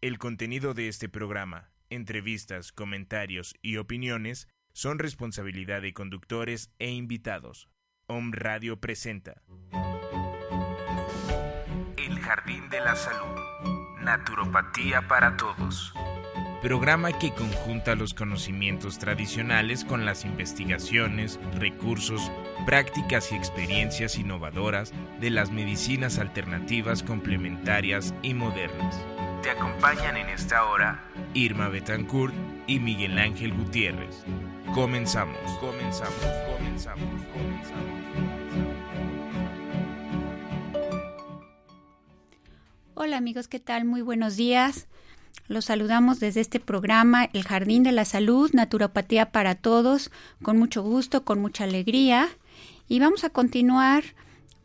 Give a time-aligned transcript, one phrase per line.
[0.00, 7.68] el contenido de este programa, entrevistas, comentarios y opiniones son responsabilidad de conductores e invitados.
[8.06, 9.42] Om Radio presenta
[11.96, 13.36] El Jardín de la Salud.
[14.00, 15.92] Naturopatía para Todos.
[16.62, 22.30] Programa que conjunta los conocimientos tradicionales con las investigaciones, recursos,
[22.66, 28.96] prácticas y experiencias innovadoras de las medicinas alternativas complementarias y modernas.
[29.42, 31.02] Te acompañan en esta hora
[31.34, 32.32] Irma Betancourt
[32.68, 34.22] y Miguel Ángel Gutiérrez.
[34.72, 36.14] Comenzamos, comenzamos,
[36.46, 38.02] comenzamos, comenzamos.
[42.94, 43.84] Hola amigos, ¿qué tal?
[43.84, 44.86] Muy buenos días.
[45.48, 50.10] Los saludamos desde este programa El Jardín de la Salud, Naturopatía para Todos,
[50.42, 52.28] con mucho gusto, con mucha alegría.
[52.88, 54.04] Y vamos a continuar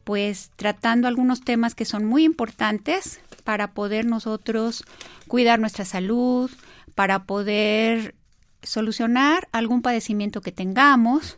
[0.04, 4.86] pues tratando algunos temas que son muy importantes para poder nosotros
[5.28, 6.50] cuidar nuestra salud,
[6.96, 8.16] para poder
[8.64, 11.38] solucionar algún padecimiento que tengamos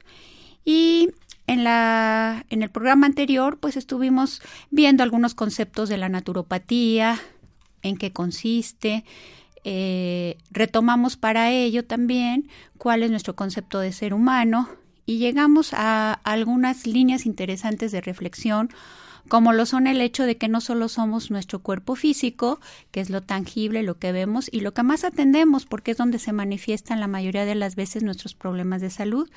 [0.64, 1.09] y
[1.47, 7.19] en la en el programa anterior pues estuvimos viendo algunos conceptos de la naturopatía,
[7.81, 9.03] en qué consiste,
[9.63, 14.69] eh, retomamos para ello también cuál es nuestro concepto de ser humano
[15.05, 18.69] y llegamos a algunas líneas interesantes de reflexión
[19.27, 22.59] como lo son el hecho de que no solo somos nuestro cuerpo físico,
[22.91, 26.19] que es lo tangible, lo que vemos y lo que más atendemos, porque es donde
[26.19, 29.30] se manifiestan la mayoría de las veces nuestros problemas de salud,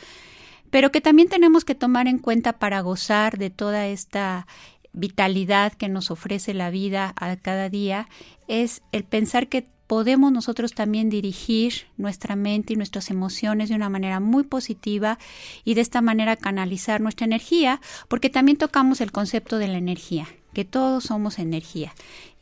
[0.71, 4.47] pero que también tenemos que tomar en cuenta para gozar de toda esta
[4.93, 8.09] vitalidad que nos ofrece la vida a cada día,
[8.49, 13.91] es el pensar que podemos nosotros también dirigir nuestra mente y nuestras emociones de una
[13.91, 15.19] manera muy positiva
[15.65, 20.29] y de esta manera canalizar nuestra energía, porque también tocamos el concepto de la energía,
[20.53, 21.93] que todos somos energía.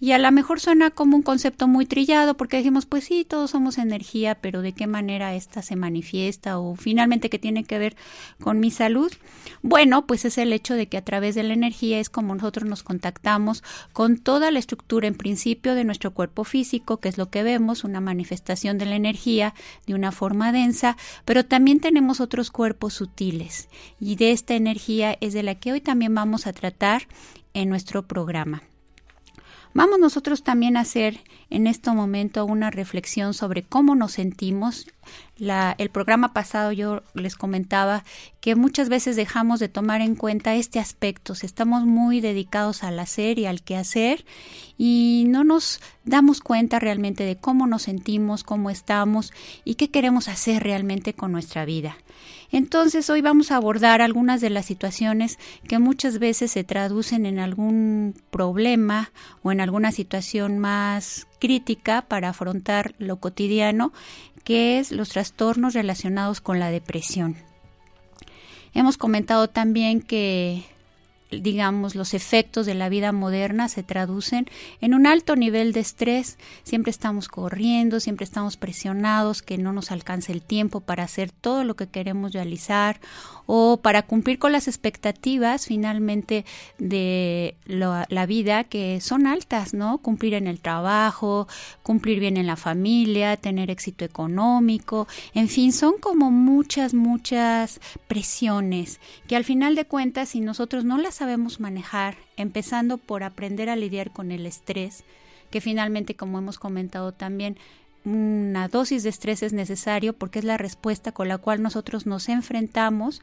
[0.03, 3.51] Y a lo mejor suena como un concepto muy trillado porque decimos, pues sí, todos
[3.51, 7.97] somos energía, pero ¿de qué manera esta se manifiesta o finalmente qué tiene que ver
[8.41, 9.13] con mi salud?
[9.61, 12.67] Bueno, pues es el hecho de que a través de la energía es como nosotros
[12.67, 13.63] nos contactamos
[13.93, 17.85] con toda la estructura en principio de nuestro cuerpo físico, que es lo que vemos,
[17.85, 19.53] una manifestación de la energía
[19.87, 20.97] de una forma densa,
[21.27, 23.69] pero también tenemos otros cuerpos sutiles
[24.01, 27.03] y de esta energía es de la que hoy también vamos a tratar
[27.55, 28.63] en nuestro programa.
[29.73, 34.89] Vamos nosotros también a hacer en este momento una reflexión sobre cómo nos sentimos.
[35.39, 38.03] El programa pasado yo les comentaba
[38.41, 43.39] que muchas veces dejamos de tomar en cuenta este aspecto, estamos muy dedicados al hacer
[43.39, 44.25] y al quehacer
[44.77, 49.33] y no nos damos cuenta realmente de cómo nos sentimos, cómo estamos
[49.65, 51.97] y qué queremos hacer realmente con nuestra vida.
[52.53, 55.39] Entonces hoy vamos a abordar algunas de las situaciones
[55.69, 59.13] que muchas veces se traducen en algún problema
[59.43, 63.93] o en alguna situación más crítica para afrontar lo cotidiano,
[64.43, 67.37] que es los trastornos relacionados con la depresión.
[68.75, 70.65] Hemos comentado también que
[71.31, 74.47] digamos, los efectos de la vida moderna se traducen
[74.81, 76.39] en un alto nivel de estrés.
[76.63, 81.65] Siempre estamos corriendo, siempre estamos presionados, que no nos alcance el tiempo para hacer todo
[81.65, 83.01] lo que queremos realizar
[83.47, 86.45] o para cumplir con las expectativas finalmente
[86.79, 89.99] de la vida que son altas, ¿no?
[89.99, 91.49] Cumplir en el trabajo,
[91.83, 99.01] cumplir bien en la familia, tener éxito económico, en fin, son como muchas, muchas presiones
[99.27, 103.77] que al final de cuentas, si nosotros no las sabemos manejar, empezando por aprender a
[103.77, 105.05] lidiar con el estrés,
[105.51, 107.59] que finalmente, como hemos comentado también,
[108.07, 112.31] una dosis de estrés es necesario porque es la respuesta con la cual nosotros nos
[112.31, 113.21] enfrentamos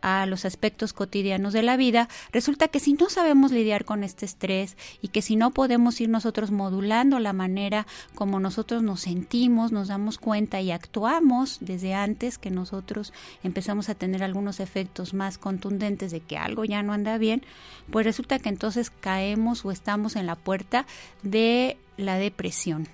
[0.00, 4.24] a los aspectos cotidianos de la vida, resulta que si no sabemos lidiar con este
[4.24, 9.72] estrés y que si no podemos ir nosotros modulando la manera como nosotros nos sentimos,
[9.72, 13.12] nos damos cuenta y actuamos desde antes que nosotros
[13.42, 17.42] empezamos a tener algunos efectos más contundentes de que algo ya no anda bien,
[17.90, 20.86] pues resulta que entonces caemos o estamos en la puerta
[21.22, 22.88] de la depresión.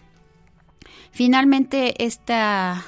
[1.10, 2.84] Finalmente, esta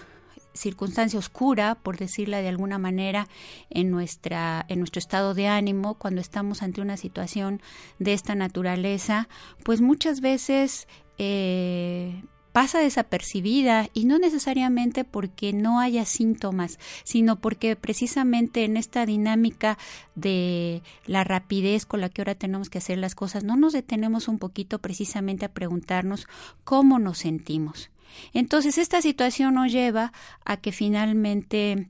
[0.55, 3.29] circunstancia oscura, por decirla de alguna manera,
[3.71, 7.61] en, nuestra, en nuestro estado de ánimo, cuando estamos ante una situación
[7.99, 9.29] de esta naturaleza,
[9.65, 12.23] pues muchas veces eh,
[12.55, 19.77] pasa desapercibida y no necesariamente porque no haya síntomas, sino porque precisamente en esta dinámica
[20.15, 24.29] de la rapidez con la que ahora tenemos que hacer las cosas, no nos detenemos
[24.29, 26.29] un poquito precisamente a preguntarnos
[26.63, 27.91] cómo nos sentimos.
[28.33, 30.13] Entonces, esta situación nos lleva
[30.45, 31.89] a que finalmente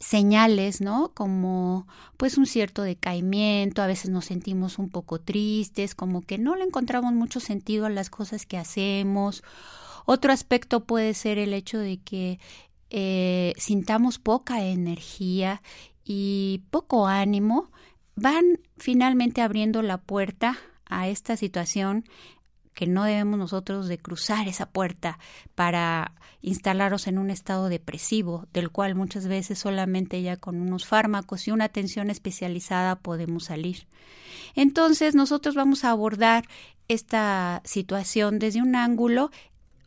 [0.00, 1.12] señales, ¿no?
[1.14, 1.86] Como
[2.16, 6.64] pues un cierto decaimiento, a veces nos sentimos un poco tristes, como que no le
[6.64, 9.42] encontramos mucho sentido a las cosas que hacemos.
[10.06, 12.38] Otro aspecto puede ser el hecho de que
[12.90, 15.62] eh, sintamos poca energía
[16.04, 17.70] y poco ánimo,
[18.16, 22.04] van finalmente abriendo la puerta a esta situación
[22.78, 25.18] que no debemos nosotros de cruzar esa puerta
[25.56, 31.48] para instalarnos en un estado depresivo, del cual muchas veces solamente ya con unos fármacos
[31.48, 33.88] y una atención especializada podemos salir.
[34.54, 36.44] Entonces nosotros vamos a abordar
[36.86, 39.32] esta situación desde un ángulo,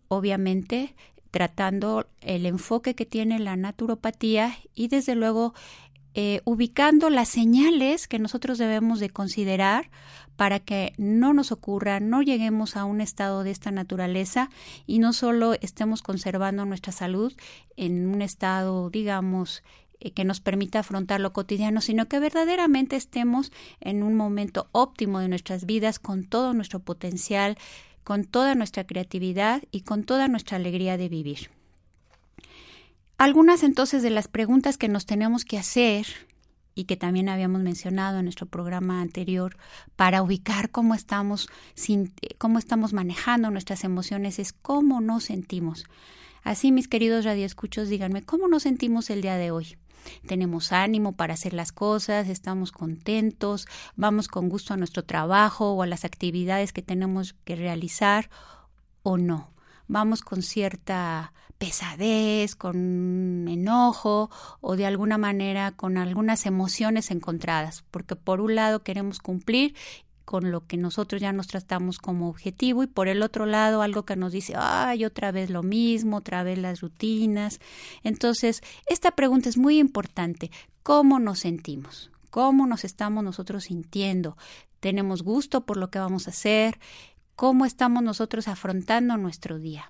[0.09, 0.93] obviamente,
[1.31, 5.53] tratando el enfoque que tiene la naturopatía y desde luego
[6.13, 9.89] eh, ubicando las señales que nosotros debemos de considerar
[10.41, 14.49] para que no nos ocurra, no lleguemos a un estado de esta naturaleza
[14.87, 17.31] y no solo estemos conservando nuestra salud
[17.77, 19.61] en un estado, digamos,
[19.99, 23.51] eh, que nos permita afrontar lo cotidiano, sino que verdaderamente estemos
[23.81, 27.55] en un momento óptimo de nuestras vidas con todo nuestro potencial,
[28.03, 31.51] con toda nuestra creatividad y con toda nuestra alegría de vivir.
[33.19, 36.07] Algunas entonces de las preguntas que nos tenemos que hacer
[36.75, 39.57] y que también habíamos mencionado en nuestro programa anterior
[39.95, 41.49] para ubicar cómo estamos
[42.37, 45.85] cómo estamos manejando nuestras emociones es cómo nos sentimos.
[46.43, 49.77] Así, mis queridos radioescuchos, díganme cómo nos sentimos el día de hoy.
[50.25, 55.83] Tenemos ánimo para hacer las cosas, estamos contentos, vamos con gusto a nuestro trabajo o
[55.83, 58.29] a las actividades que tenemos que realizar
[59.03, 59.51] o no.
[59.91, 64.29] Vamos con cierta pesadez, con enojo
[64.61, 69.75] o de alguna manera con algunas emociones encontradas, porque por un lado queremos cumplir
[70.23, 74.05] con lo que nosotros ya nos tratamos como objetivo y por el otro lado algo
[74.05, 77.59] que nos dice, ay, otra vez lo mismo, otra vez las rutinas.
[78.01, 80.51] Entonces, esta pregunta es muy importante.
[80.83, 82.11] ¿Cómo nos sentimos?
[82.29, 84.37] ¿Cómo nos estamos nosotros sintiendo?
[84.79, 86.79] ¿Tenemos gusto por lo que vamos a hacer?
[87.41, 89.89] ¿Cómo estamos nosotros afrontando nuestro día?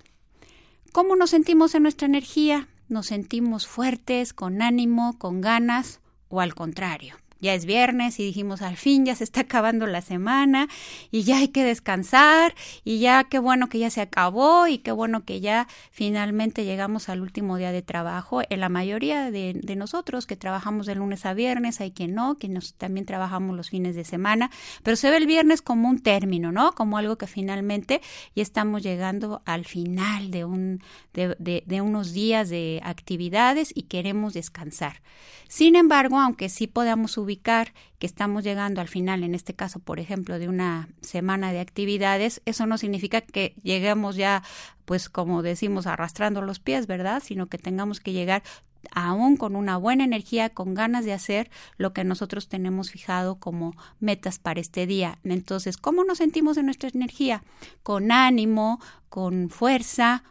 [0.90, 2.66] ¿Cómo nos sentimos en nuestra energía?
[2.88, 6.00] ¿Nos sentimos fuertes, con ánimo, con ganas
[6.30, 7.16] o al contrario?
[7.42, 10.68] Ya es viernes y dijimos al fin ya se está acabando la semana
[11.10, 12.54] y ya hay que descansar
[12.84, 17.08] y ya qué bueno que ya se acabó y qué bueno que ya finalmente llegamos
[17.08, 18.42] al último día de trabajo.
[18.48, 22.48] En la mayoría de, nosotros que trabajamos de lunes a viernes, hay quien no, que
[22.48, 24.50] nos, también trabajamos los fines de semana,
[24.84, 26.72] pero se ve el viernes como un término, ¿no?
[26.72, 28.00] Como algo que finalmente
[28.36, 30.80] ya estamos llegando al final de, un,
[31.12, 35.02] de, de unos días de actividades y queremos descansar.
[35.48, 40.38] Sin embargo, aunque sí podamos que estamos llegando al final, en este caso, por ejemplo,
[40.38, 44.42] de una semana de actividades, eso no significa que lleguemos ya,
[44.84, 47.22] pues como decimos, arrastrando los pies, ¿verdad?
[47.24, 48.42] Sino que tengamos que llegar
[48.90, 53.74] aún con una buena energía, con ganas de hacer lo que nosotros tenemos fijado como
[54.00, 55.18] metas para este día.
[55.24, 57.44] Entonces, ¿cómo nos sentimos en nuestra energía?
[57.82, 60.24] ¿Con ánimo, con fuerza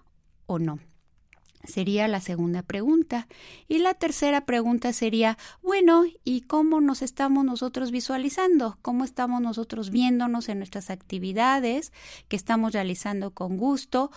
[0.45, 0.79] o no?
[1.63, 3.27] Sería la segunda pregunta.
[3.67, 8.77] Y la tercera pregunta sería, bueno, ¿y cómo nos estamos nosotros visualizando?
[8.81, 11.93] ¿Cómo estamos nosotros viéndonos en nuestras actividades
[12.27, 14.11] que estamos realizando con gusto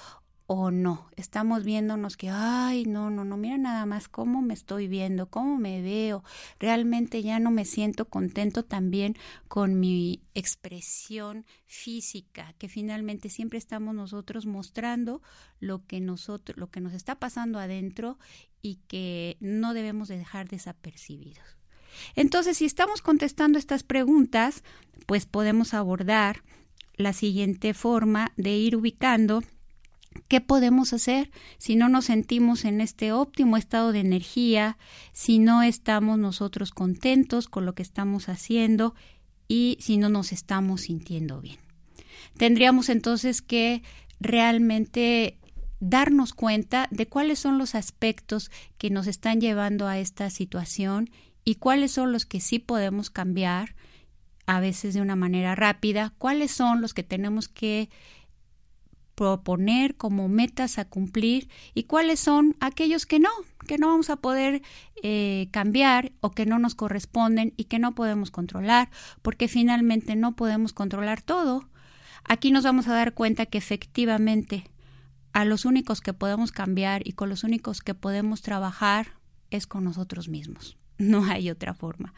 [0.47, 1.09] o no.
[1.17, 5.57] Estamos viéndonos que, ay, no, no, no, mira nada más cómo me estoy viendo, cómo
[5.57, 6.23] me veo.
[6.59, 9.17] Realmente ya no me siento contento también
[9.49, 15.23] con mi expresión física, que finalmente siempre estamos nosotros mostrando
[15.61, 18.19] lo que nosotros, lo que nos está pasando adentro
[18.61, 21.57] y que no debemos de dejar desapercibidos.
[22.17, 24.63] Entonces, si estamos contestando estas preguntas,
[25.07, 26.43] pues podemos abordar
[26.97, 29.43] la siguiente forma de ir ubicando
[30.29, 34.79] ¿Qué podemos hacer si no nos sentimos en este óptimo estado de energía,
[35.13, 38.95] si no estamos nosotros contentos con lo que estamos haciendo
[39.49, 41.59] y si no nos estamos sintiendo bien?
[42.37, 43.83] Tendríamos entonces que
[44.19, 45.39] realmente
[45.81, 51.11] darnos cuenta de cuáles son los aspectos que nos están llevando a esta situación
[51.45, 53.75] y cuáles son los que sí podemos cambiar,
[54.47, 57.89] a veces de una manera rápida, cuáles son los que tenemos que
[59.15, 63.31] proponer como metas a cumplir y cuáles son aquellos que no,
[63.67, 64.63] que no vamos a poder
[65.03, 68.91] eh, cambiar o que no nos corresponden y que no podemos controlar,
[69.23, 71.69] porque finalmente no podemos controlar todo.
[72.25, 74.71] Aquí nos vamos a dar cuenta que efectivamente
[75.33, 79.09] a los únicos que podemos cambiar y con los únicos que podemos trabajar
[79.51, 80.77] es con nosotros mismos.
[80.97, 82.15] No hay otra forma.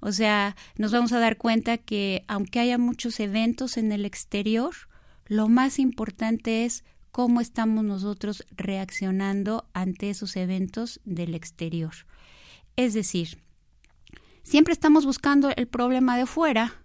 [0.00, 4.74] O sea, nos vamos a dar cuenta que aunque haya muchos eventos en el exterior,
[5.26, 11.94] lo más importante es cómo estamos nosotros reaccionando ante esos eventos del exterior.
[12.76, 13.38] Es decir,
[14.42, 16.82] siempre estamos buscando el problema de fuera,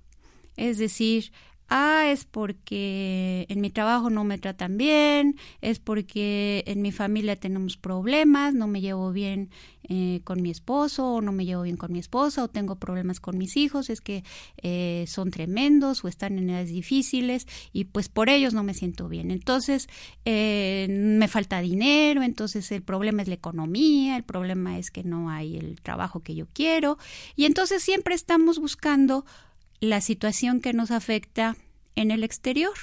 [0.55, 1.31] es decir,
[1.69, 7.35] ah, es porque en mi trabajo no me tratan bien, es porque en mi familia
[7.35, 9.49] tenemos problemas, no me llevo bien
[9.91, 13.19] eh, con mi esposo o no me llevo bien con mi esposa o tengo problemas
[13.19, 14.23] con mis hijos, es que
[14.61, 19.07] eh, son tremendos o están en edades difíciles y pues por ellos no me siento
[19.07, 19.31] bien.
[19.31, 19.87] Entonces
[20.25, 25.29] eh, me falta dinero, entonces el problema es la economía, el problema es que no
[25.29, 26.97] hay el trabajo que yo quiero
[27.35, 29.25] y entonces siempre estamos buscando
[29.79, 31.55] la situación que nos afecta
[31.95, 32.73] en el exterior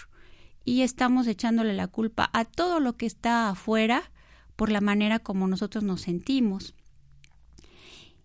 [0.64, 4.10] y estamos echándole la culpa a todo lo que está afuera
[4.56, 6.74] por la manera como nosotros nos sentimos.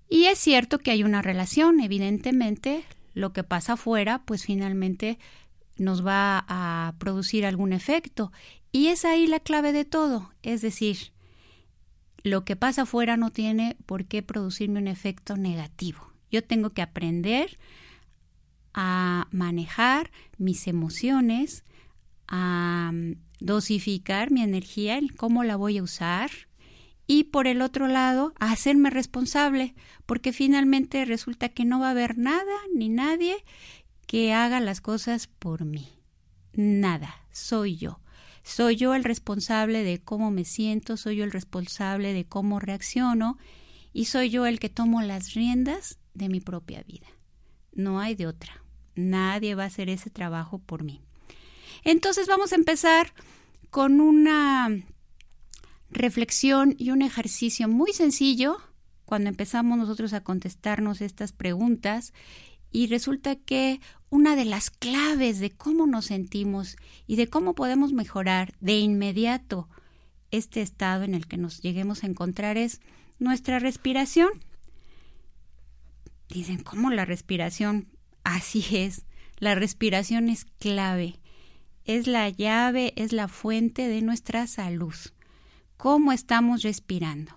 [0.09, 5.19] Y es cierto que hay una relación, evidentemente, lo que pasa afuera, pues finalmente
[5.77, 8.31] nos va a producir algún efecto.
[8.71, 11.13] Y es ahí la clave de todo, es decir,
[12.23, 16.11] lo que pasa afuera no tiene por qué producirme un efecto negativo.
[16.29, 17.57] Yo tengo que aprender
[18.73, 21.63] a manejar mis emociones,
[22.27, 26.31] a mm, dosificar mi energía, cómo la voy a usar
[27.07, 29.75] y por el otro lado a hacerme responsable,
[30.05, 33.35] porque finalmente resulta que no va a haber nada ni nadie
[34.07, 35.89] que haga las cosas por mí.
[36.53, 37.99] Nada, soy yo.
[38.43, 43.37] Soy yo el responsable de cómo me siento, soy yo el responsable de cómo reacciono
[43.93, 47.07] y soy yo el que tomo las riendas de mi propia vida.
[47.73, 48.60] No hay de otra.
[48.95, 51.01] Nadie va a hacer ese trabajo por mí.
[51.83, 53.13] Entonces vamos a empezar
[53.69, 54.69] con una
[55.89, 58.57] reflexión y un ejercicio muy sencillo
[59.05, 62.13] cuando empezamos nosotros a contestarnos estas preguntas
[62.71, 67.91] y resulta que una de las claves de cómo nos sentimos y de cómo podemos
[67.91, 69.67] mejorar de inmediato
[70.31, 72.79] este estado en el que nos lleguemos a encontrar es
[73.19, 74.29] nuestra respiración.
[76.29, 77.87] Dicen, ¿cómo la respiración?
[78.23, 79.05] Así es,
[79.37, 81.19] la respiración es clave,
[81.85, 84.93] es la llave, es la fuente de nuestra salud.
[85.77, 87.35] ¿Cómo estamos respirando?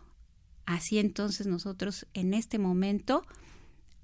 [0.66, 3.26] Así entonces nosotros en este momento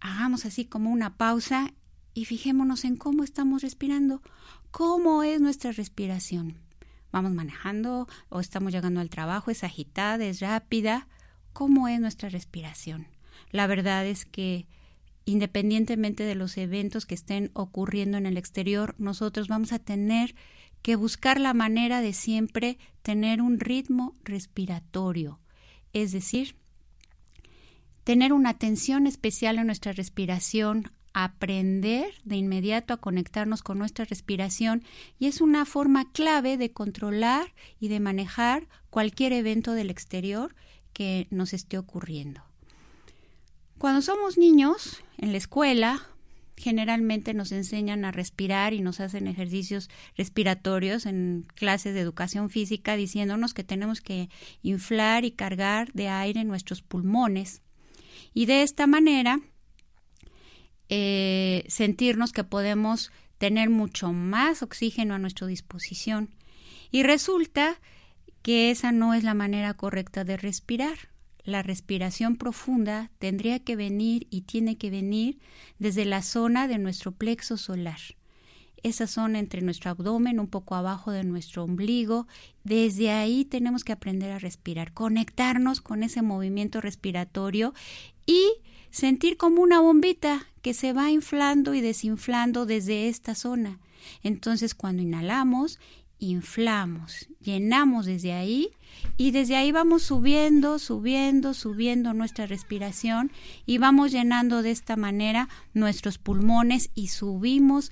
[0.01, 1.73] hagamos así como una pausa
[2.15, 4.23] y fijémonos en cómo estamos respirando,
[4.71, 6.59] cómo es nuestra respiración.
[7.13, 11.09] Vamos manejando o estamos llegando al trabajo, es agitada, es rápida,
[11.53, 13.09] cómo es nuestra respiración.
[13.51, 14.67] La verdad es que
[15.25, 20.35] independientemente de los eventos que estén ocurriendo en el exterior, nosotros vamos a tener
[20.83, 25.39] que buscar la manera de siempre tener un ritmo respiratorio,
[25.93, 26.57] es decir,
[28.05, 34.85] tener una atención especial en nuestra respiración, aprender de inmediato a conectarnos con nuestra respiración
[35.19, 40.55] y es una forma clave de controlar y de manejar cualquier evento del exterior
[40.93, 42.50] que nos esté ocurriendo.
[43.81, 46.07] Cuando somos niños, en la escuela,
[46.55, 52.95] generalmente nos enseñan a respirar y nos hacen ejercicios respiratorios en clases de educación física
[52.95, 54.29] diciéndonos que tenemos que
[54.61, 57.63] inflar y cargar de aire nuestros pulmones
[58.35, 59.41] y de esta manera
[60.91, 66.35] eh, sentirnos que podemos tener mucho más oxígeno a nuestra disposición.
[66.91, 67.81] Y resulta
[68.43, 71.10] que esa no es la manera correcta de respirar
[71.45, 75.39] la respiración profunda tendría que venir y tiene que venir
[75.79, 78.01] desde la zona de nuestro plexo solar.
[78.83, 82.27] Esa zona entre nuestro abdomen, un poco abajo de nuestro ombligo,
[82.65, 87.75] desde ahí tenemos que aprender a respirar, conectarnos con ese movimiento respiratorio
[88.25, 88.55] y
[88.91, 93.81] sentir como una bombita que se va inflando y desinflando desde esta zona.
[94.23, 95.79] Entonces, cuando inhalamos,
[96.21, 98.69] inflamos, llenamos desde ahí
[99.17, 103.33] y desde ahí vamos subiendo, subiendo, subiendo nuestra respiración
[103.67, 107.91] y vamos llenando de esta manera nuestros pulmones y subimos,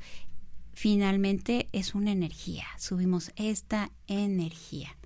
[0.73, 4.97] finalmente es una energía, subimos esta energía.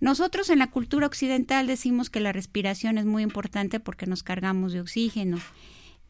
[0.00, 4.72] Nosotros en la cultura occidental decimos que la respiración es muy importante porque nos cargamos
[4.72, 5.38] de oxígeno.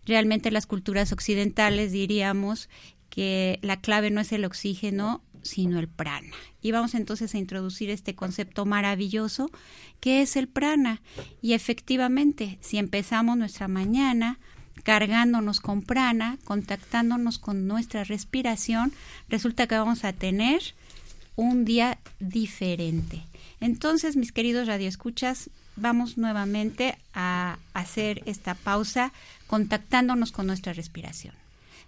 [0.07, 2.69] Realmente las culturas occidentales diríamos
[3.11, 6.35] que la clave no es el oxígeno, sino el prana.
[6.63, 9.51] Y vamos entonces a introducir este concepto maravilloso
[10.01, 11.01] que es el prana.
[11.43, 14.39] Y efectivamente, si empezamos nuestra mañana
[14.83, 18.93] cargándonos con prana, contactándonos con nuestra respiración,
[19.29, 20.63] resulta que vamos a tener
[21.37, 23.23] un día diferente.
[23.61, 29.13] Entonces, mis queridos radioescuchas, vamos nuevamente a hacer esta pausa
[29.47, 31.35] contactándonos con nuestra respiración.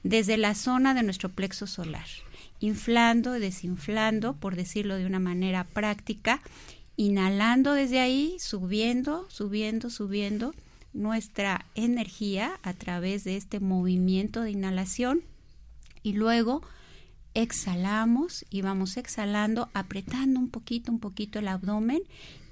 [0.02, 2.06] Desde la zona de nuestro plexo solar,
[2.62, 6.40] inflando desinflando, por decirlo de una manera práctica,
[6.97, 10.54] inhalando desde ahí, subiendo, subiendo, subiendo
[10.92, 15.23] nuestra energía a través de este movimiento de inhalación
[16.04, 16.62] y luego
[17.35, 22.02] exhalamos y vamos exhalando, apretando un poquito, un poquito el abdomen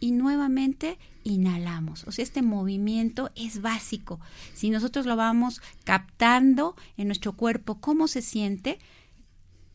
[0.00, 2.04] y nuevamente inhalamos.
[2.08, 4.18] O sea, este movimiento es básico.
[4.54, 8.78] Si nosotros lo vamos captando en nuestro cuerpo, cómo se siente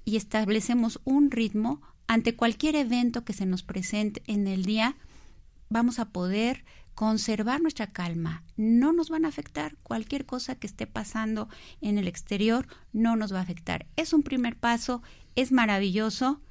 [0.06, 4.96] y establecemos un ritmo ante cualquier evento que se nos presente en el día,
[5.70, 8.44] vamos a poder conservar nuestra calma.
[8.56, 9.76] No nos van a afectar.
[9.84, 11.50] Cualquier cosa que esté pasando
[11.82, 13.88] en el exterior no nos va a afectar.
[13.98, 15.02] Es un primer paso,
[15.36, 16.42] es maravilloso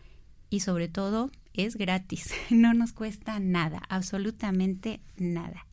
[0.51, 2.33] y sobre todo es gratis.
[2.51, 5.67] No nos cuesta nada, absolutamente nada.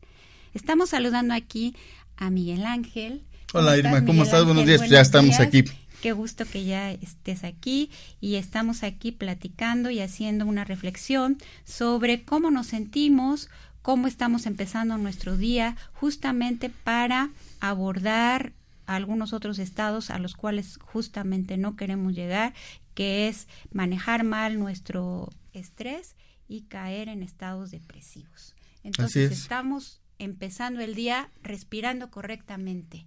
[0.53, 1.75] Estamos saludando aquí
[2.15, 3.25] a Miguel Ángel.
[3.53, 4.45] Hola Irma, ¿cómo estás?
[4.45, 5.65] Buenos días, ya estamos aquí.
[6.01, 12.23] Qué gusto que ya estés aquí y estamos aquí platicando y haciendo una reflexión sobre
[12.23, 13.49] cómo nos sentimos,
[13.83, 17.29] cómo estamos empezando nuestro día, justamente para
[17.59, 18.53] abordar
[18.87, 22.55] algunos otros estados a los cuales justamente no queremos llegar,
[22.95, 26.15] que es manejar mal nuestro estrés
[26.47, 28.55] y caer en estados depresivos.
[28.83, 33.05] Entonces estamos empezando el día respirando correctamente.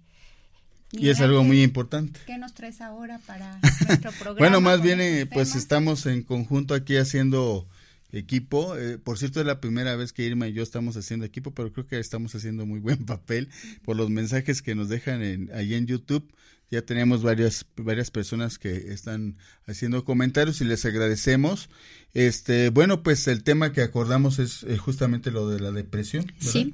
[0.91, 2.19] Y es algo muy importante.
[2.25, 4.39] ¿Qué nos traes ahora para nuestro programa?
[4.39, 7.67] bueno, más bien, eh, pues estamos en conjunto aquí haciendo
[8.11, 8.77] equipo.
[8.77, 11.71] Eh, por cierto, es la primera vez que Irma y yo estamos haciendo equipo, pero
[11.71, 13.49] creo que estamos haciendo muy buen papel
[13.83, 16.31] por los mensajes que nos dejan en, ahí en YouTube.
[16.71, 19.37] Ya tenemos varias, varias personas que están
[19.67, 21.69] haciendo comentarios y les agradecemos.
[22.13, 26.31] Este, bueno, pues el tema que acordamos es eh, justamente lo de la depresión.
[26.39, 26.73] Sí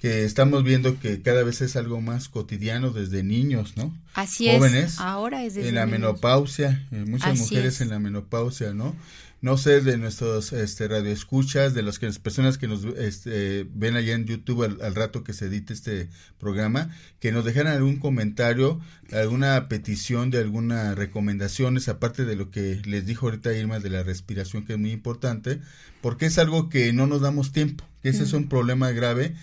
[0.00, 3.96] que estamos viendo que cada vez es algo más cotidiano desde niños, ¿no?
[4.14, 5.00] Así Jóvenes, es.
[5.00, 8.96] Ahora es desde En la menopausia, eh, muchas mujeres en la menopausia, ¿no?
[9.42, 13.96] no sé de nuestros este, radioescuchas, de las, que, las personas que nos este, ven
[13.96, 16.08] allá en YouTube al, rato que se edite este
[16.38, 18.80] programa, que nos dejaran algún comentario,
[19.12, 24.02] alguna petición de alguna recomendaciones, aparte de lo que les dijo ahorita Irma de la
[24.02, 25.60] respiración, que es muy importante,
[26.02, 29.34] porque es algo que no nos damos tiempo, que ese es un problema grave,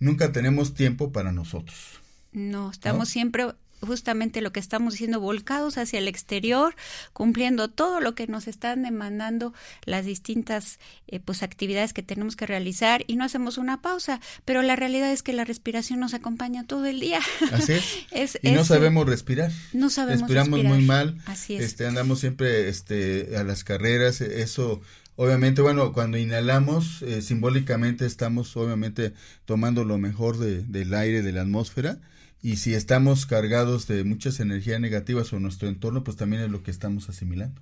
[0.00, 2.00] nunca tenemos tiempo para nosotros.
[2.32, 3.46] No, estamos siempre
[3.80, 6.74] justamente lo que estamos diciendo, volcados hacia el exterior,
[7.12, 9.52] cumpliendo todo lo que nos están demandando
[9.84, 14.62] las distintas eh, pues actividades que tenemos que realizar y no hacemos una pausa, pero
[14.62, 17.20] la realidad es que la respiración nos acompaña todo el día.
[17.52, 17.74] Así
[18.10, 18.38] es.
[18.42, 19.52] y no sabemos respirar.
[19.72, 21.18] No sabemos Respiramos muy mal.
[21.26, 21.62] Así es.
[21.62, 24.80] Este andamos siempre este a las carreras, eso
[25.16, 29.14] Obviamente, bueno, cuando inhalamos, eh, simbólicamente estamos obviamente
[29.46, 31.98] tomando lo mejor de, del aire, de la atmósfera,
[32.42, 36.62] y si estamos cargados de muchas energías negativas o nuestro entorno, pues también es lo
[36.62, 37.60] que estamos asimilando.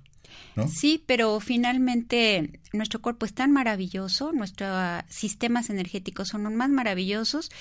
[0.57, 0.67] ¿No?
[0.67, 7.51] Sí, pero finalmente nuestro cuerpo es tan maravilloso, nuestros sistemas energéticos son más maravillosos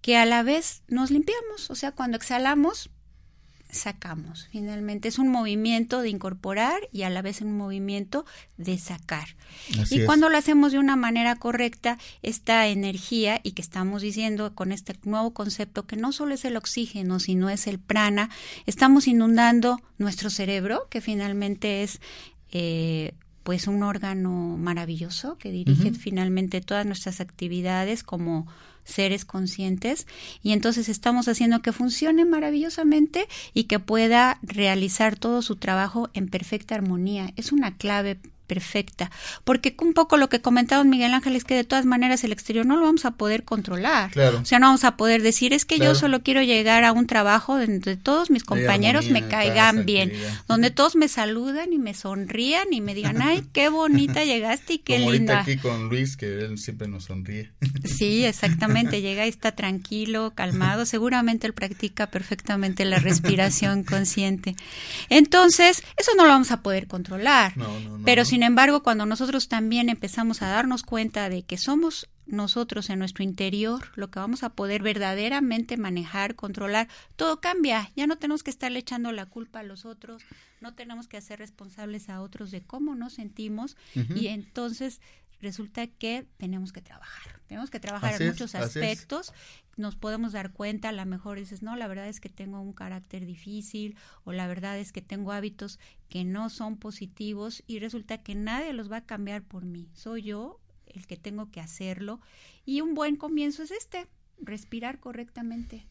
[0.00, 2.90] que a la vez nos limpiamos, o sea, cuando exhalamos
[3.72, 4.48] sacamos.
[4.52, 8.24] Finalmente es un movimiento de incorporar y a la vez un movimiento
[8.58, 9.34] de sacar.
[9.90, 14.72] y cuando lo hacemos de una manera correcta, esta energía y que estamos diciendo con
[14.72, 18.28] este nuevo concepto que no solo es el oxígeno, sino es el prana,
[18.66, 22.00] estamos inundando nuestro cerebro, que finalmente es
[22.50, 28.46] eh, pues un órgano maravilloso que dirige finalmente todas nuestras actividades como
[28.84, 30.06] seres conscientes
[30.42, 36.28] y entonces estamos haciendo que funcione maravillosamente y que pueda realizar todo su trabajo en
[36.28, 37.32] perfecta armonía.
[37.36, 38.18] Es una clave
[38.52, 39.10] perfecta.
[39.44, 42.66] Porque un poco lo que comentaba Miguel Ángel es que de todas maneras el exterior
[42.66, 44.10] no lo vamos a poder controlar.
[44.40, 47.06] O sea, no vamos a poder decir, es que yo solo quiero llegar a un
[47.06, 50.12] trabajo donde todos mis compañeros me caigan bien,
[50.48, 54.78] donde todos me saludan y me sonrían y me digan, ay, qué bonita llegaste y
[54.78, 55.40] qué Como linda.
[55.40, 57.50] aquí con Luis, que él siempre nos sonríe.
[57.84, 59.00] Sí, exactamente.
[59.00, 60.86] Llega y está tranquilo, calmado.
[60.86, 64.56] Seguramente él practica perfectamente la respiración consciente.
[65.08, 67.54] Entonces, eso no lo vamos a poder controlar.
[68.04, 72.98] pero sin embargo, cuando nosotros también empezamos a darnos cuenta de que somos nosotros en
[72.98, 77.90] nuestro interior, lo que vamos a poder verdaderamente manejar, controlar, todo cambia.
[77.96, 80.22] Ya no tenemos que estarle echando la culpa a los otros,
[80.60, 83.76] no tenemos que hacer responsables a otros de cómo nos sentimos
[84.14, 85.00] y entonces
[85.42, 87.40] resulta que tenemos que trabajar.
[87.46, 89.32] Tenemos que trabajar en muchos aspectos.
[89.76, 92.72] Nos podemos dar cuenta, a lo mejor dices, no, la verdad es que tengo un
[92.72, 95.78] carácter difícil o la verdad es que tengo hábitos
[96.08, 99.90] que no son positivos y resulta que nadie los va a cambiar por mí.
[99.92, 102.20] Soy yo el que tengo que hacerlo.
[102.64, 104.06] Y un buen comienzo es este,
[104.40, 105.86] respirar correctamente.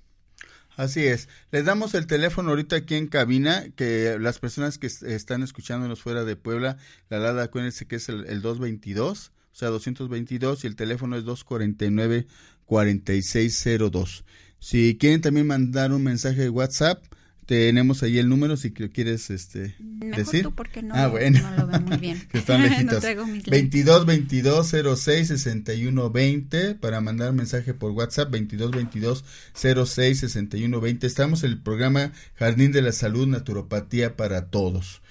[0.77, 1.27] Así es.
[1.51, 6.23] Les damos el teléfono ahorita aquí en cabina, que las personas que están escuchándonos fuera
[6.23, 6.77] de Puebla,
[7.09, 11.25] la LADA, acuérdense que es el, el 222, o sea, 222, y el teléfono es
[11.25, 14.23] 249-4602.
[14.59, 17.03] Si quieren también mandar un mensaje de WhatsApp,
[17.51, 19.75] tenemos ahí el número si quieres este
[20.15, 20.43] decir.
[20.43, 21.41] Tú porque no, ah, bueno.
[21.41, 22.25] no lo veo muy bien.
[22.31, 23.03] Están lejitos.
[23.03, 30.79] no 22 22 06 61 20 para mandar mensaje por WhatsApp 22 22 06 61
[30.79, 31.07] 20.
[31.07, 35.01] Estamos en el programa Jardín de la Salud Naturopatía para todos.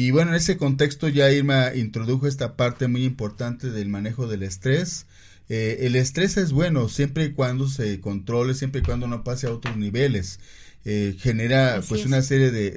[0.00, 4.44] Y bueno, en ese contexto ya Irma introdujo esta parte muy importante del manejo del
[4.44, 5.06] estrés.
[5.48, 9.48] Eh, el estrés es bueno siempre y cuando se controle, siempre y cuando no pase
[9.48, 10.38] a otros niveles.
[10.84, 12.70] Eh, genera pues una serie de,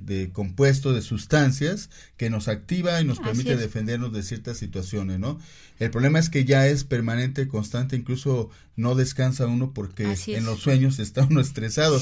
[0.00, 5.38] de, compuestos, de sustancias que nos activa y nos permite defendernos de ciertas situaciones, ¿no?
[5.78, 10.60] El problema es que ya es permanente, constante, incluso no descansa uno porque en los
[10.60, 12.00] sueños está uno estresado.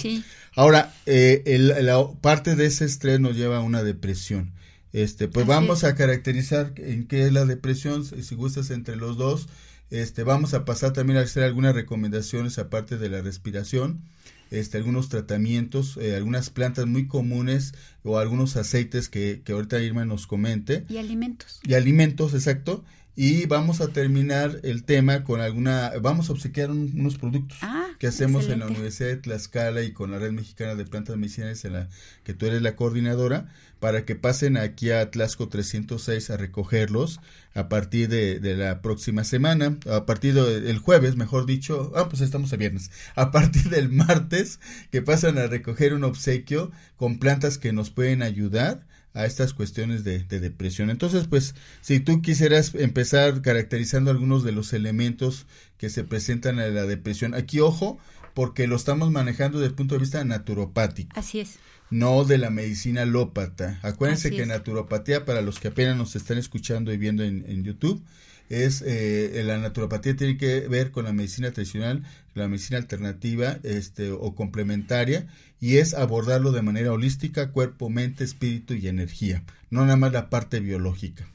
[0.54, 1.42] Ahora, eh,
[1.80, 4.52] la parte de ese estrés nos lleva a una depresión.
[4.92, 9.48] Este, pues vamos a caracterizar en qué es la depresión, si gustas entre los dos.
[9.90, 14.02] Este, vamos a pasar también a hacer algunas recomendaciones aparte de la respiración
[14.50, 20.04] este, algunos tratamientos, eh, algunas plantas muy comunes o algunos aceites que, que ahorita Irma
[20.04, 20.84] nos comente.
[20.88, 21.60] Y alimentos.
[21.64, 22.84] Y alimentos, exacto.
[23.20, 28.06] Y vamos a terminar el tema con alguna, vamos a obsequiar unos productos ah, que
[28.06, 31.72] hacemos en la Universidad de Tlaxcala y con la Red Mexicana de Plantas Medicinales en
[31.72, 31.88] la
[32.22, 33.48] que tú eres la coordinadora,
[33.80, 37.18] para que pasen aquí a Tlaxco 306 a recogerlos
[37.54, 42.22] a partir de, de la próxima semana, a partir del jueves, mejor dicho, ah, pues
[42.22, 44.60] estamos a viernes, a partir del martes,
[44.92, 48.86] que pasan a recoger un obsequio con plantas que nos pueden ayudar
[49.18, 50.90] a estas cuestiones de, depresión.
[50.90, 56.72] Entonces, pues, si tú quisieras empezar caracterizando algunos de los elementos que se presentan en
[56.72, 57.98] la depresión, aquí ojo,
[58.32, 61.18] porque lo estamos manejando desde el punto de vista naturopático.
[61.18, 61.58] Así es.
[61.90, 63.80] No de la medicina lópata.
[63.82, 68.00] Acuérdense que naturopatía, para los que apenas nos están escuchando y viendo en, en YouTube,
[68.48, 72.02] es eh, la naturopatía tiene que ver con la medicina tradicional,
[72.34, 75.26] la medicina alternativa este, o complementaria
[75.60, 80.30] y es abordarlo de manera holística, cuerpo, mente, espíritu y energía, no nada más la
[80.30, 81.26] parte biológica.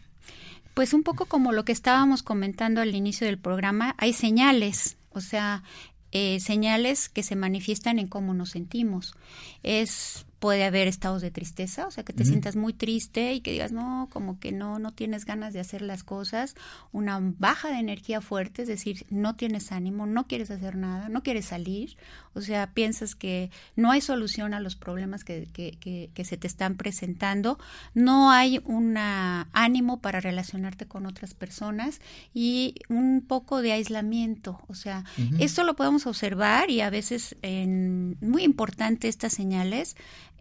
[0.74, 5.22] Pues un poco como lo que estábamos comentando al inicio del programa, hay señales, o
[5.22, 5.64] sea,
[6.12, 9.16] eh, señales que se manifiestan en cómo nos sentimos.
[9.62, 13.54] Es puede haber estados de tristeza, o sea, que te sientas muy triste y que
[13.54, 16.56] digas, no, como que no, no tienes ganas de hacer las cosas,
[16.92, 21.24] una baja de energía fuerte, es decir, no tienes ánimo, no quieres hacer nada, no
[21.24, 21.96] quieres salir,
[22.34, 25.78] o sea, piensas que no hay solución a los problemas que, que,
[26.14, 27.58] que, se te están presentando,
[27.94, 32.02] no hay un ánimo para relacionarte con otras personas
[32.34, 35.06] y un poco de aislamiento, o sea,
[35.40, 39.96] esto lo podemos observar y a veces en, muy importante estas señales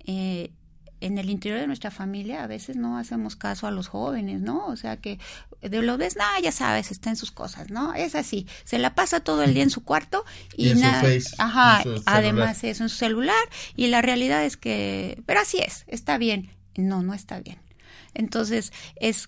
[0.06, 0.52] eh,
[1.02, 4.66] en el interior de nuestra familia a veces no hacemos caso a los jóvenes, ¿no?
[4.66, 5.18] O sea que
[5.60, 7.92] de lo ves, nada, ya sabes, está en sus cosas, ¿no?
[7.94, 10.24] Es así, se la pasa todo el día en su cuarto
[10.56, 11.02] y, nada,
[11.38, 13.42] ajá, además es en su celular
[13.74, 17.58] y la realidad es que, pero así es, está bien, no, no está bien.
[18.14, 19.26] Entonces es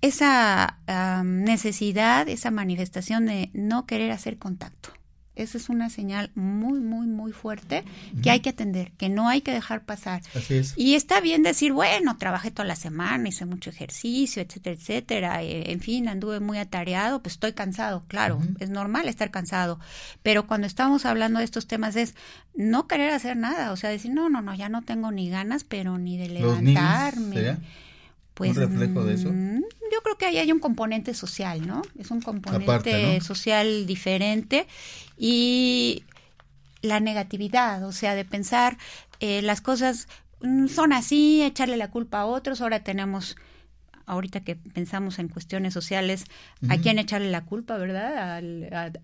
[0.00, 0.78] esa
[1.24, 4.90] necesidad, esa manifestación de no querer hacer contacto
[5.36, 7.84] esa es una señal muy, muy, muy fuerte
[8.22, 10.22] que hay que atender, que no hay que dejar pasar.
[10.34, 10.74] Así es.
[10.76, 15.42] Y está bien decir, bueno, trabajé toda la semana, hice mucho ejercicio, etcétera, etcétera.
[15.42, 19.78] Eh, en fin, anduve muy atareado, pues estoy cansado, claro, es normal estar cansado.
[20.22, 22.14] Pero cuando estamos hablando de estos temas es
[22.54, 25.64] no querer hacer nada, o sea, decir, no, no, no, ya no tengo ni ganas,
[25.64, 27.58] pero ni de levantarme.
[28.34, 29.30] Pues, ¿Un reflejo de eso?
[29.30, 29.62] Mm,
[29.92, 31.82] yo creo que ahí hay un componente social, ¿no?
[31.98, 34.66] Es un componente social diferente
[35.18, 36.04] y
[36.82, 38.78] la negatividad, o sea, de pensar
[39.20, 40.08] eh, las cosas
[40.40, 43.36] mm, son así, echarle la culpa a otros, ahora tenemos
[44.10, 46.24] ahorita que pensamos en cuestiones sociales,
[46.68, 48.42] ¿a quién echarle la culpa, verdad?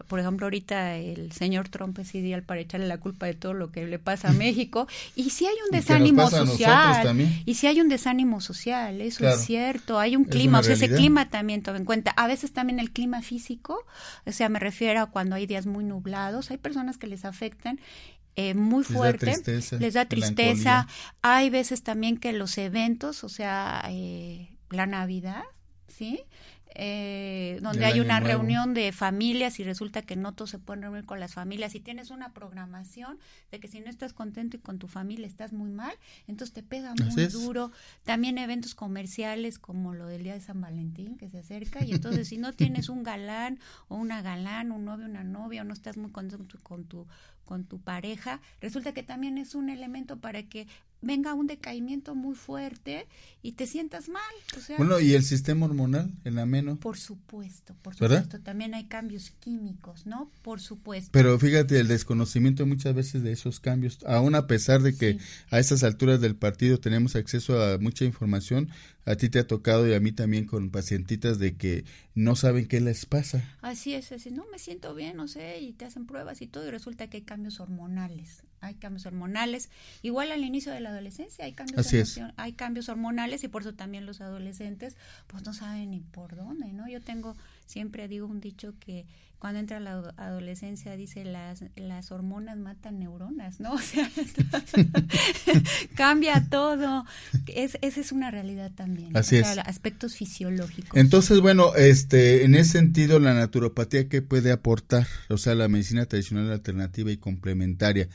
[0.08, 3.70] por ejemplo, ahorita el señor Trump es ideal para echarle la culpa de todo lo
[3.70, 4.88] que le pasa a México.
[5.14, 9.98] Y si hay un desánimo social, y si hay un desánimo social, eso es cierto,
[10.00, 12.10] hay un clima, o sea, ese clima también toma en cuenta.
[12.10, 13.84] A veces también el clima físico,
[14.24, 17.78] o sea, me refiero a cuando hay días muy nublados, hay personas que les afectan
[18.34, 19.34] eh, muy fuerte,
[19.78, 20.86] les da tristeza.
[21.22, 25.44] Hay veces también que los eventos, o sea, eh, la Navidad,
[25.88, 26.24] ¿sí?
[26.78, 31.06] Eh, donde hay una reunión de familias y resulta que no todos se pueden reunir
[31.06, 33.18] con las familias y tienes una programación
[33.50, 35.94] de que si no estás contento y con tu familia estás muy mal,
[36.26, 37.72] entonces te pega muy duro.
[38.04, 42.28] También eventos comerciales como lo del Día de San Valentín que se acerca y entonces
[42.28, 45.96] si no tienes un galán o una galán, un novio, una novia o no estás
[45.96, 47.06] muy contento con tu
[47.46, 50.66] con tu pareja, resulta que también es un elemento para que
[51.02, 53.06] venga un decaimiento muy fuerte
[53.42, 54.22] y te sientas mal.
[54.76, 56.78] bueno, ¿y el sistema hormonal, el ameno?
[56.78, 58.40] Por supuesto, por supuesto.
[58.40, 60.30] También hay cambios químicos, ¿no?
[60.42, 61.10] Por supuesto.
[61.12, 65.18] Pero fíjate, el desconocimiento muchas veces de esos cambios, aún a pesar de que
[65.50, 68.70] a estas alturas del partido tenemos acceso a mucha información,
[69.06, 72.66] a ti te ha tocado y a mí también con pacientitas de que no saben
[72.66, 73.56] qué les pasa.
[73.62, 76.66] Así es, así, no me siento bien, no sé, y te hacen pruebas y todo
[76.66, 78.42] y resulta que hay cambios hormonales.
[78.60, 79.70] Hay cambios hormonales.
[80.02, 84.06] Igual al inicio de la adolescencia hay cambios, hay cambios hormonales y por eso también
[84.06, 84.96] los adolescentes
[85.28, 86.88] pues no saben ni por dónde, ¿no?
[86.88, 89.06] Yo tengo, siempre digo un dicho que
[89.38, 93.74] cuando entra la adolescencia dice las, las hormonas matan neuronas, ¿no?
[93.76, 94.10] O sea,
[95.94, 97.04] cambia todo.
[97.46, 99.16] Es, esa es una realidad también.
[99.16, 99.46] Así es.
[99.58, 100.98] Aspectos fisiológicos.
[100.98, 105.06] Entonces, bueno, este, en ese sentido, la naturopatía, ¿qué puede aportar?
[105.28, 108.08] O sea, la medicina tradicional alternativa y complementaria.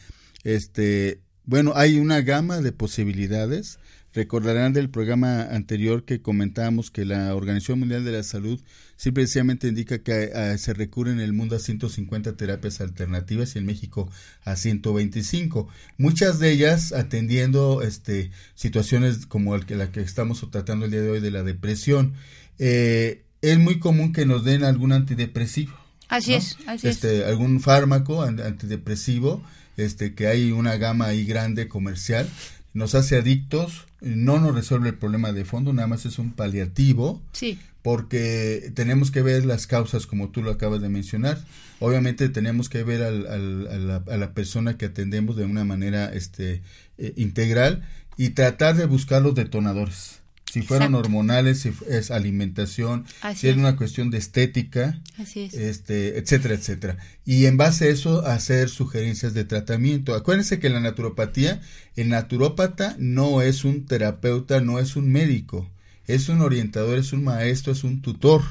[0.43, 3.79] Este, bueno, hay una gama de posibilidades.
[4.13, 8.59] Recordarán del programa anterior que comentábamos que la Organización Mundial de la Salud
[9.01, 13.65] simplemente indica que eh, se recurre en el mundo a 150 terapias alternativas y en
[13.65, 14.07] México
[14.43, 15.67] a 125.
[15.97, 21.01] Muchas de ellas atendiendo este, situaciones como el que, la que estamos tratando el día
[21.01, 22.13] de hoy de la depresión.
[22.59, 25.73] Eh, es muy común que nos den algún antidepresivo.
[26.07, 29.41] Así es, así este, Algún fármaco antidepresivo,
[29.77, 32.29] este, que hay una gama ahí grande comercial
[32.73, 37.21] nos hace adictos, no nos resuelve el problema de fondo, nada más es un paliativo.
[37.33, 37.59] Sí.
[37.81, 41.43] Porque tenemos que ver las causas, como tú lo acabas de mencionar.
[41.79, 46.61] Obviamente tenemos que ver al, a, la, persona que atendemos de una manera este,
[46.99, 47.83] eh, integral
[48.17, 50.20] y tratar de buscar los detonadores
[50.51, 54.99] si fueron hormonales, si es alimentación, si es una cuestión de estética,
[55.33, 56.97] este, etcétera, etcétera.
[57.25, 60.13] Y en base a eso hacer sugerencias de tratamiento.
[60.13, 61.61] Acuérdense que la naturopatía,
[61.95, 65.69] el naturópata no es un terapeuta, no es un médico,
[66.07, 68.41] es un orientador, es un maestro, es un tutor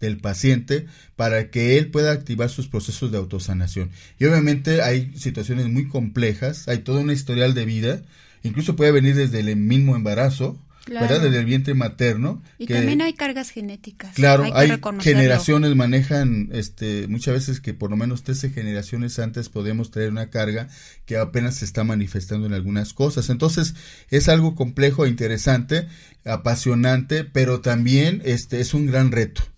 [0.00, 3.90] del paciente para que él pueda activar sus procesos de autosanación.
[4.18, 8.02] Y obviamente hay situaciones muy complejas, hay toda una historial de vida,
[8.42, 11.20] incluso puede venir desde el mismo embarazo, ¿verdad?
[11.20, 12.42] Desde el vientre materno.
[12.58, 14.14] Y también hay cargas genéticas.
[14.14, 14.70] Claro, hay,
[15.00, 20.30] generaciones manejan, este, muchas veces que por lo menos 13 generaciones antes podemos traer una
[20.30, 20.68] carga
[21.06, 23.30] que apenas se está manifestando en algunas cosas.
[23.30, 23.74] Entonces,
[24.10, 25.88] es algo complejo e interesante,
[26.24, 29.53] apasionante, pero también este, es un gran reto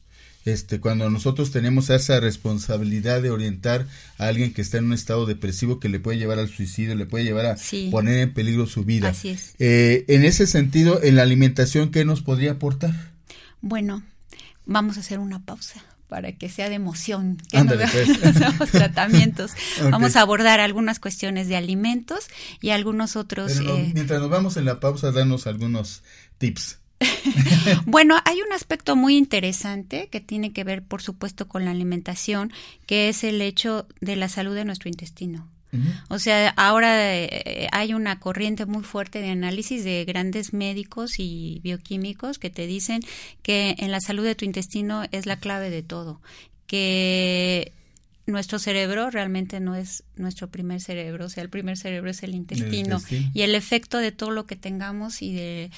[0.47, 5.27] este, cuando nosotros tenemos esa responsabilidad de orientar a alguien que está en un estado
[5.27, 7.57] depresivo que le puede llevar al suicidio, le puede llevar a
[7.91, 9.09] poner en peligro su vida.
[9.09, 9.55] Así es.
[9.59, 12.95] Eh, en ese sentido, en la alimentación, ¿qué nos podría aportar?
[13.61, 14.05] Bueno,
[14.65, 17.77] vamos a hacer una pausa para que sea de emoción que nos
[18.57, 18.71] pues.
[18.71, 19.51] tratamientos.
[19.91, 22.29] Vamos a abordar algunas cuestiones de alimentos
[22.61, 23.59] y algunos otros.
[23.59, 26.05] Eh, mientras nos vamos en la pausa, danos algunos
[26.39, 26.79] tips.
[27.87, 32.53] bueno, hay un aspecto muy interesante que tiene que ver, por supuesto, con la alimentación,
[32.87, 35.49] que es el hecho de la salud de nuestro intestino.
[36.09, 41.61] O sea, ahora eh, hay una corriente muy fuerte de análisis de grandes médicos y
[41.63, 43.03] bioquímicos que te dicen
[43.43, 46.21] que en la salud de tu intestino es la clave de todo,
[46.67, 47.73] que
[48.27, 52.35] nuestro cerebro realmente no es nuestro primer cerebro, o sea, el primer cerebro es el
[52.35, 53.01] intestino,
[53.33, 55.71] y el efecto de todo lo que tengamos y de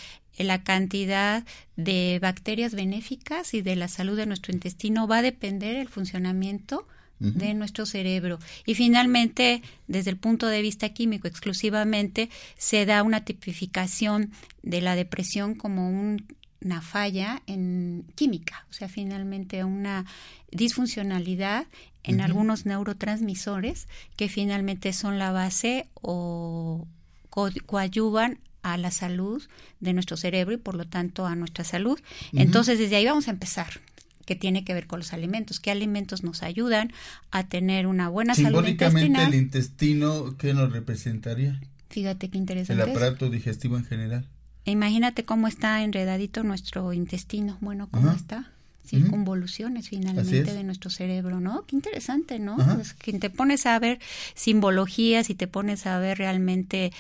[0.45, 1.45] la cantidad
[1.77, 6.87] de bacterias benéficas y de la salud de nuestro intestino va a depender el funcionamiento
[7.21, 8.39] de nuestro cerebro.
[8.65, 14.31] Y finalmente, desde el punto de vista químico exclusivamente, se da una tipificación
[14.63, 20.07] de la depresión como una falla en química, o sea, finalmente una
[20.53, 21.67] disfuncionalidad
[22.05, 26.87] en algunos neurotransmisores que finalmente son la base o
[27.31, 28.39] coadyuvan
[28.73, 29.43] a la salud
[29.81, 31.99] de nuestro cerebro y por lo tanto a nuestra salud.
[32.33, 33.81] Entonces desde ahí vamos a empezar
[34.25, 36.93] que tiene que ver con los alimentos, qué alimentos nos ayudan
[37.31, 39.33] a tener una buena salud intestinal.
[39.33, 41.59] el intestino, ¿qué nos representaría?
[41.89, 42.83] Fíjate qué interesante.
[42.83, 44.27] El aparato digestivo en general.
[44.67, 48.53] E imagínate cómo está enredadito nuestro intestino, bueno, cómo está
[48.89, 51.65] circunvoluciones finalmente de nuestro cerebro, ¿no?
[51.67, 52.57] Qué interesante, ¿no?
[52.99, 53.99] Que te pones a ver
[54.35, 56.93] simbologías y te pones a ver realmente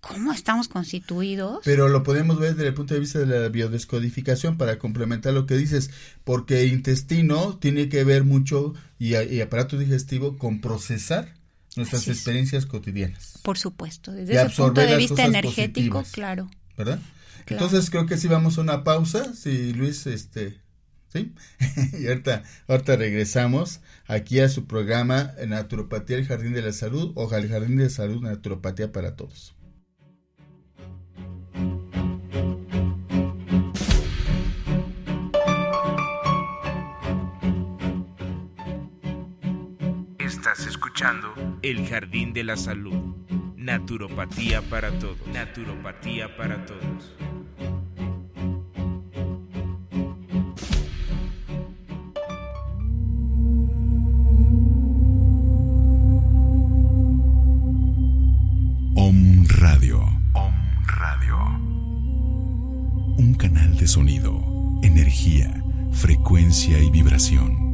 [0.00, 1.60] cómo estamos constituidos.
[1.64, 5.46] Pero lo podemos ver desde el punto de vista de la biodescodificación para complementar lo
[5.46, 5.90] que dices,
[6.24, 11.34] porque el intestino tiene que ver mucho y, aparato digestivo con procesar
[11.76, 13.38] nuestras experiencias cotidianas.
[13.42, 16.48] Por supuesto, desde ese punto de vista energético, claro.
[16.76, 17.00] ¿Verdad?
[17.46, 20.58] Entonces creo que si vamos a una pausa, si Luis, este,
[21.12, 21.32] ¿sí?
[21.98, 27.32] y ahorita, ahorita regresamos aquí a su programa Naturopatía, el Jardín de la Salud, o
[27.34, 29.55] el Jardín de la Salud, Naturopatía para Todos.
[41.68, 43.16] El Jardín de la Salud.
[43.56, 45.18] Naturopatía para todos.
[45.34, 47.12] Naturopatía para todos.
[58.94, 60.02] Om Radio.
[60.34, 60.54] Om
[60.86, 61.36] Radio.
[63.18, 64.40] Un canal de sonido,
[64.84, 67.65] energía, frecuencia y vibración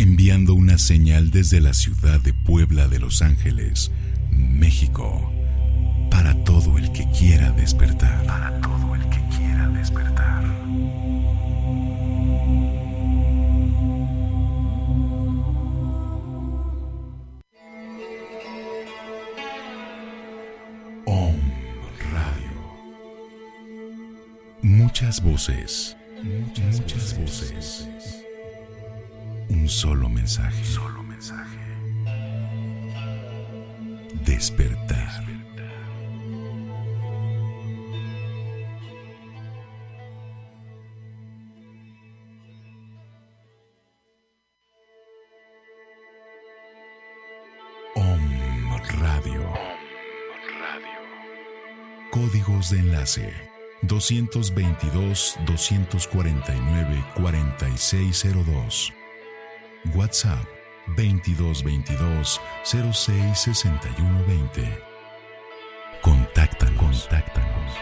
[0.00, 3.90] enviando una señal desde la ciudad de Puebla de Los Ángeles,
[4.30, 5.30] México,
[6.10, 8.24] para todo el que quiera despertar.
[8.24, 10.42] Para todo el que quiera despertar.
[21.04, 21.36] Om
[22.10, 22.56] Radio.
[24.62, 25.94] Muchas voces.
[26.22, 27.86] Muchas, muchas voces
[29.50, 30.64] un solo mensaje.
[30.64, 31.58] Solo mensaje.
[34.24, 35.24] Despertar.
[47.96, 49.42] Om Radio.
[50.60, 51.00] Radio.
[52.10, 53.32] Códigos de enlace
[53.82, 58.99] 222 249 4602
[59.94, 60.46] WhatsApp
[60.96, 64.82] 2222 066120.
[66.02, 66.78] Contáctanos.
[66.78, 67.72] Contáctanos.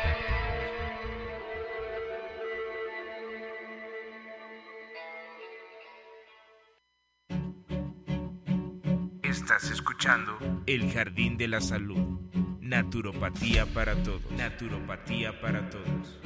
[9.22, 12.20] Estás escuchando El Jardín de la Salud.
[12.60, 14.30] Naturopatía para todos.
[14.32, 16.18] Naturopatía para todos.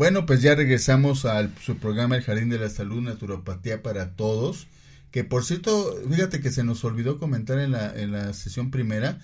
[0.00, 4.66] Bueno, pues ya regresamos a su programa El Jardín de la Salud, Naturopatía para Todos.
[5.10, 9.18] Que por cierto, fíjate que se nos olvidó comentar en la, en la sesión primera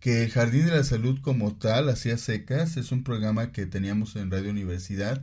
[0.00, 4.14] que el Jardín de la Salud como tal, hacía secas, es un programa que teníamos
[4.14, 5.22] en Radio Universidad,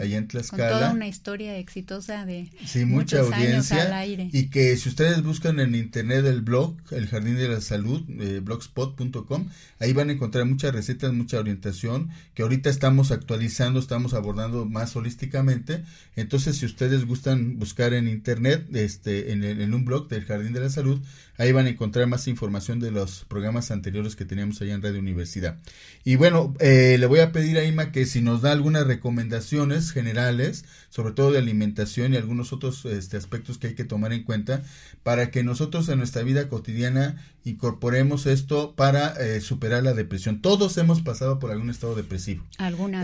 [0.00, 0.70] allá en Tlaxcala.
[0.70, 4.28] Con toda una historia exitosa de sí, mucha audiencia, al aire.
[4.32, 8.40] Y que si ustedes buscan en internet el blog, el Jardín de la Salud, eh,
[8.42, 14.64] blogspot.com, ahí van a encontrar muchas recetas, mucha orientación, que ahorita estamos actualizando, estamos abordando
[14.64, 15.84] más holísticamente.
[16.16, 20.60] Entonces, si ustedes gustan buscar en internet, este, en, en un blog del Jardín de
[20.60, 21.00] la Salud,
[21.38, 25.00] Ahí van a encontrar más información de los programas anteriores que teníamos allá en Radio
[25.00, 25.58] Universidad.
[26.04, 29.92] Y bueno, eh, le voy a pedir a Ima que si nos da algunas recomendaciones
[29.92, 34.22] generales, sobre todo de alimentación y algunos otros este, aspectos que hay que tomar en
[34.22, 34.62] cuenta,
[35.02, 40.40] para que nosotros en nuestra vida cotidiana incorporemos esto para eh, superar la depresión.
[40.40, 42.44] Todos hemos pasado por algún estado depresivo.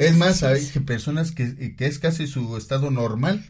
[0.00, 3.44] Es más, hay personas que, que, es casi su estado normal,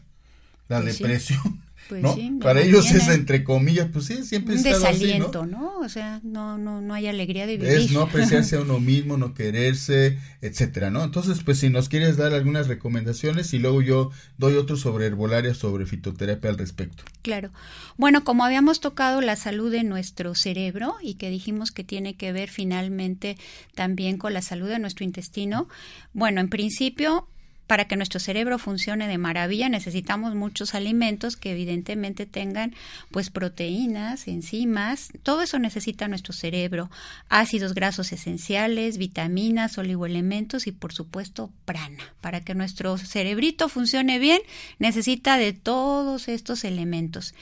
[0.67, 1.61] la depresión.
[1.89, 2.39] Pues ¿no?
[2.39, 5.79] Para ellos es entre comillas, pues sí, siempre un desaliento, ¿no?
[5.79, 7.73] O sea, no, no, no hay alegría de vivir.
[7.73, 11.03] Es no apreciarse a uno mismo, no quererse, etcétera, ¿no?
[11.03, 15.53] Entonces, pues si nos quieres dar algunas recomendaciones y luego yo doy otro sobre herbolaria,
[15.53, 17.03] sobre fitoterapia al respecto.
[17.21, 17.51] Claro.
[17.97, 22.31] Bueno, como habíamos tocado la salud de nuestro cerebro y que dijimos que tiene que
[22.31, 23.37] ver finalmente
[23.75, 25.67] también con la salud de nuestro intestino,
[26.13, 27.27] bueno, en principio
[27.67, 32.73] para que nuestro cerebro funcione de maravilla necesitamos muchos alimentos que evidentemente tengan
[33.11, 36.91] pues proteínas, enzimas, todo eso necesita nuestro cerebro,
[37.29, 42.13] ácidos grasos esenciales, vitaminas, oligoelementos y por supuesto prana.
[42.21, 44.41] Para que nuestro cerebrito funcione bien
[44.79, 47.33] necesita de todos estos elementos.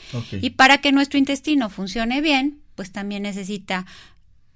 [0.42, 3.86] Y para que nuestro intestino funcione bien, pues también necesita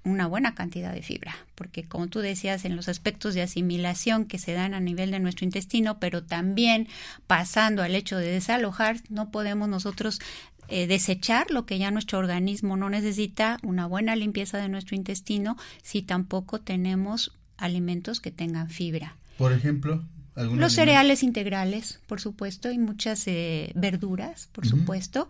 [0.06, 4.38] una buena cantidad de fibra, porque como tú decías, en los aspectos de asimilación que
[4.38, 6.88] se dan a nivel de nuestro intestino, pero también
[7.26, 10.20] pasando al hecho de desalojar, no podemos nosotros
[10.68, 15.56] eh, desechar lo que ya nuestro organismo no necesita, una buena limpieza de nuestro intestino,
[15.82, 19.16] si tampoco tenemos alimentos que tengan fibra.
[19.38, 20.04] Por ejemplo,
[20.36, 25.28] los cereales integrales, por supuesto, y muchas eh, verduras, por supuesto.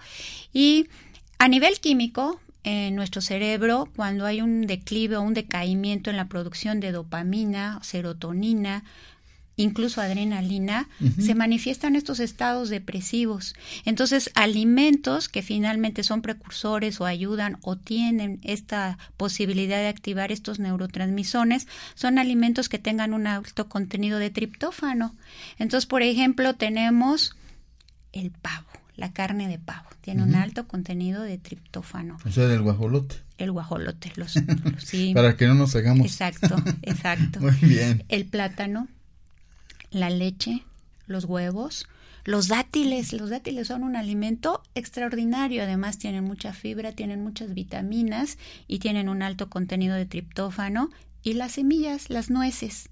[0.52, 0.88] Y
[1.38, 6.26] a nivel químico, en nuestro cerebro, cuando hay un declive o un decaimiento en la
[6.26, 8.82] producción de dopamina, serotonina,
[9.54, 10.88] incluso adrenalina,
[11.20, 13.54] se manifiestan estos estados depresivos.
[13.84, 20.58] Entonces, alimentos que finalmente son precursores o ayudan o tienen esta posibilidad de activar estos
[20.58, 25.14] neurotransmisores son alimentos que tengan un alto contenido de triptófano.
[25.58, 27.36] Entonces, por ejemplo, tenemos
[28.12, 32.16] el pavo, la carne de pavo, tiene un alto contenido de triptófano.
[32.24, 33.16] O sea, del guajolote.
[33.38, 34.34] El guajolote, los,
[34.78, 35.12] sí.
[35.14, 36.06] Para que no nos hagamos.
[36.06, 37.40] Exacto, exacto.
[37.40, 38.04] Muy bien.
[38.08, 38.88] El plátano,
[39.90, 40.64] la leche,
[41.06, 41.86] los huevos,
[42.24, 43.12] los dátiles.
[43.12, 45.62] Los dátiles son un alimento extraordinario.
[45.62, 50.90] Además tienen mucha fibra, tienen muchas vitaminas y tienen un alto contenido de triptófano.
[51.22, 52.88] Y las semillas, las nueces.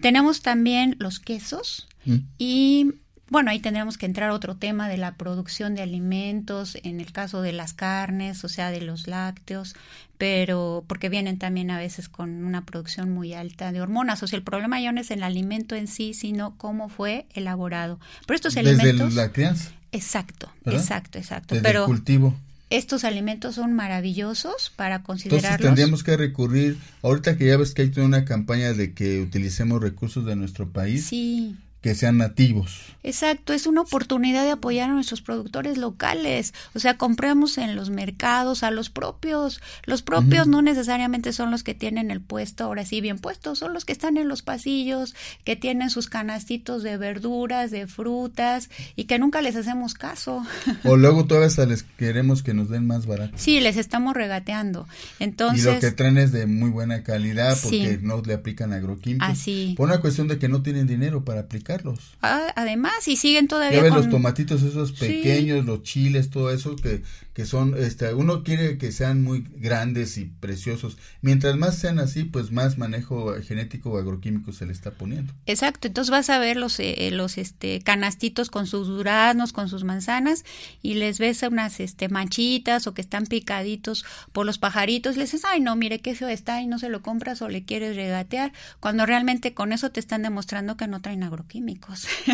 [0.00, 2.16] Tenemos también los quesos mm.
[2.38, 2.94] y
[3.30, 7.40] bueno, ahí tendremos que entrar otro tema de la producción de alimentos, en el caso
[7.40, 9.74] de las carnes, o sea, de los lácteos,
[10.18, 14.22] pero porque vienen también a veces con una producción muy alta de hormonas.
[14.22, 17.98] O sea, el problema ya no es el alimento en sí, sino cómo fue elaborado.
[18.26, 19.08] Pero estos alimentos...
[19.08, 19.72] Desde la crianza.
[19.90, 21.54] Exacto, exacto, exacto.
[21.54, 22.34] Desde pero el cultivo.
[22.68, 25.44] Estos alimentos son maravillosos para considerarlos.
[25.44, 29.20] Entonces tendríamos que recurrir, ahorita que ya ves que hay toda una campaña de que
[29.20, 31.06] utilicemos recursos de nuestro país.
[31.06, 32.80] Sí que sean nativos.
[33.02, 36.54] Exacto, es una oportunidad de apoyar a nuestros productores locales.
[36.74, 39.60] O sea, compremos en los mercados a los propios.
[39.84, 43.74] Los propios no necesariamente son los que tienen el puesto, ahora sí bien puesto, son
[43.74, 45.14] los que están en los pasillos,
[45.44, 50.42] que tienen sus canastitos de verduras, de frutas y que nunca les hacemos caso.
[50.84, 53.36] O luego todavía les queremos que nos den más barato.
[53.36, 54.88] Sí, les estamos regateando.
[55.18, 59.28] Entonces, y lo que traen es de muy buena calidad porque no le aplican agroquímicos.
[59.28, 59.74] Así.
[59.76, 61.73] Por una cuestión de que no tienen dinero para aplicar
[62.22, 63.78] Ah, además, y siguen todavía.
[63.78, 67.02] Ya ves los tomatitos esos pequeños, los chiles, todo eso que,
[67.32, 70.98] que son, este, uno quiere que sean muy grandes y preciosos.
[71.20, 75.32] Mientras más sean así, pues más manejo genético o agroquímico se le está poniendo.
[75.46, 79.82] Exacto, entonces vas a ver los, eh, los este, canastitos con sus duraznos, con sus
[79.82, 80.44] manzanas,
[80.80, 85.32] y les ves unas este, manchitas o que están picaditos por los pajaritos, y les
[85.32, 87.96] dices, ay no, mire qué feo está y no se lo compras o le quieres
[87.96, 91.63] regatear, cuando realmente con eso te están demostrando que no traen agroquímicos.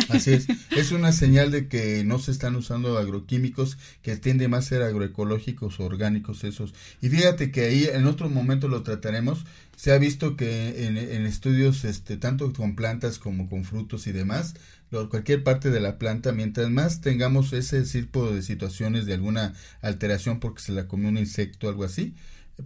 [0.09, 4.65] Así es, es una señal de que no se están usando agroquímicos, que tiende más
[4.65, 6.73] a ser agroecológicos o orgánicos esos.
[7.01, 11.85] Y fíjate que ahí en otro momento lo trataremos, se ha visto que en, estudios
[11.85, 14.53] este, tanto con plantas como con frutos y demás,
[15.09, 20.39] cualquier parte de la planta, mientras más tengamos ese tipo de situaciones de alguna alteración
[20.39, 22.13] porque se la comió un insecto o algo así,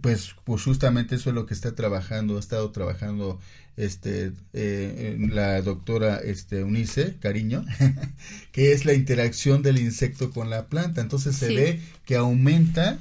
[0.00, 3.38] pues, pues justamente eso es lo que está trabajando, ha estado trabajando
[3.76, 7.64] este eh, la doctora este Unice Cariño,
[8.52, 11.00] que es la interacción del insecto con la planta.
[11.00, 12.98] Entonces se ve que aumenta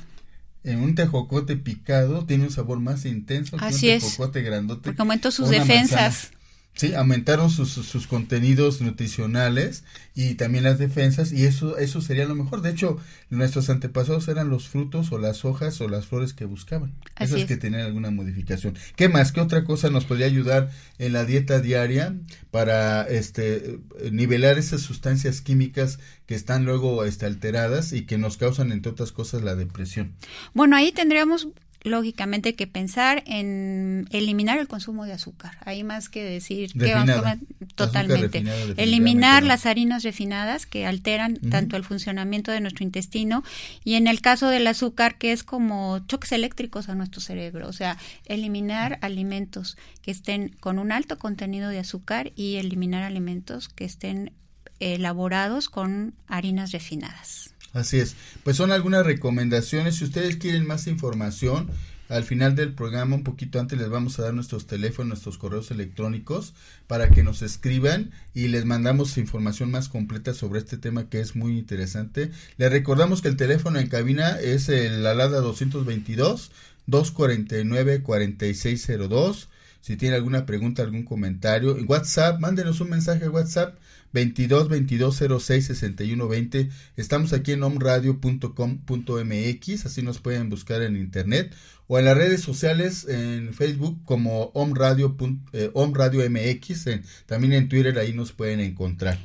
[0.64, 4.82] en un tejocote picado tiene un sabor más intenso que un tejocote grandote.
[4.84, 6.32] Porque aumentó sus defensas.
[6.76, 12.36] Sí, aumentaron sus, sus, contenidos nutricionales y también las defensas y eso eso sería lo
[12.36, 12.62] mejor.
[12.62, 13.00] De hecho,
[13.30, 16.94] nuestros antepasados eran los frutos o las hojas o las flores que buscaban.
[17.18, 18.78] Esas que tenían alguna modificación.
[18.98, 19.32] ¿Qué más?
[19.32, 20.70] ¿Qué otra cosa nos podría ayudar
[21.00, 22.14] en la dieta diaria
[22.52, 23.80] para este
[24.12, 29.14] nivelar esas sustancias químicas que están luego este, alteradas y que nos causan entre otras
[29.14, 30.14] cosas la depresión?
[30.54, 31.48] Bueno, ahí tendríamos
[31.86, 35.58] lógicamente que pensar en eliminar el consumo de azúcar.
[35.66, 37.38] Hay más que decir que vamos a
[37.76, 38.44] totalmente.
[38.78, 43.44] Eliminar las harinas refinadas que alteran tanto el funcionamiento de nuestro intestino
[43.84, 47.68] y en el caso del azúcar que es como choques eléctricos a nuestro cerebro.
[47.68, 53.70] O sea, eliminar alimentos que estén con un alto contenido de azúcar y eliminar alimentos
[53.70, 54.34] que estén
[54.80, 57.55] elaborados con harinas refinadas.
[57.76, 58.16] Así es.
[58.44, 59.98] Pues son algunas recomendaciones.
[59.98, 61.70] Si ustedes quieren más información,
[62.08, 65.72] al final del programa, un poquito antes, les vamos a dar nuestros teléfonos, nuestros correos
[65.72, 66.54] electrónicos
[66.88, 71.36] para que nos escriban y les mandamos información más completa sobre este tema que es
[71.36, 72.32] muy interesante.
[72.58, 76.52] Les recordamos que el teléfono en cabina es el Alada 222
[76.88, 79.50] 249 4602
[79.82, 83.76] Si tiene alguna pregunta, algún comentario, en WhatsApp, mándenos un mensaje a WhatsApp
[84.16, 86.70] 22 22 06 61 20.
[86.96, 91.54] Estamos aquí en omradio.com.mx, así nos pueden buscar en internet
[91.88, 95.18] o en las redes sociales en Facebook como omradio,
[95.52, 96.86] eh, omradio MX,
[97.26, 99.20] también en Twitter ahí nos pueden encontrar.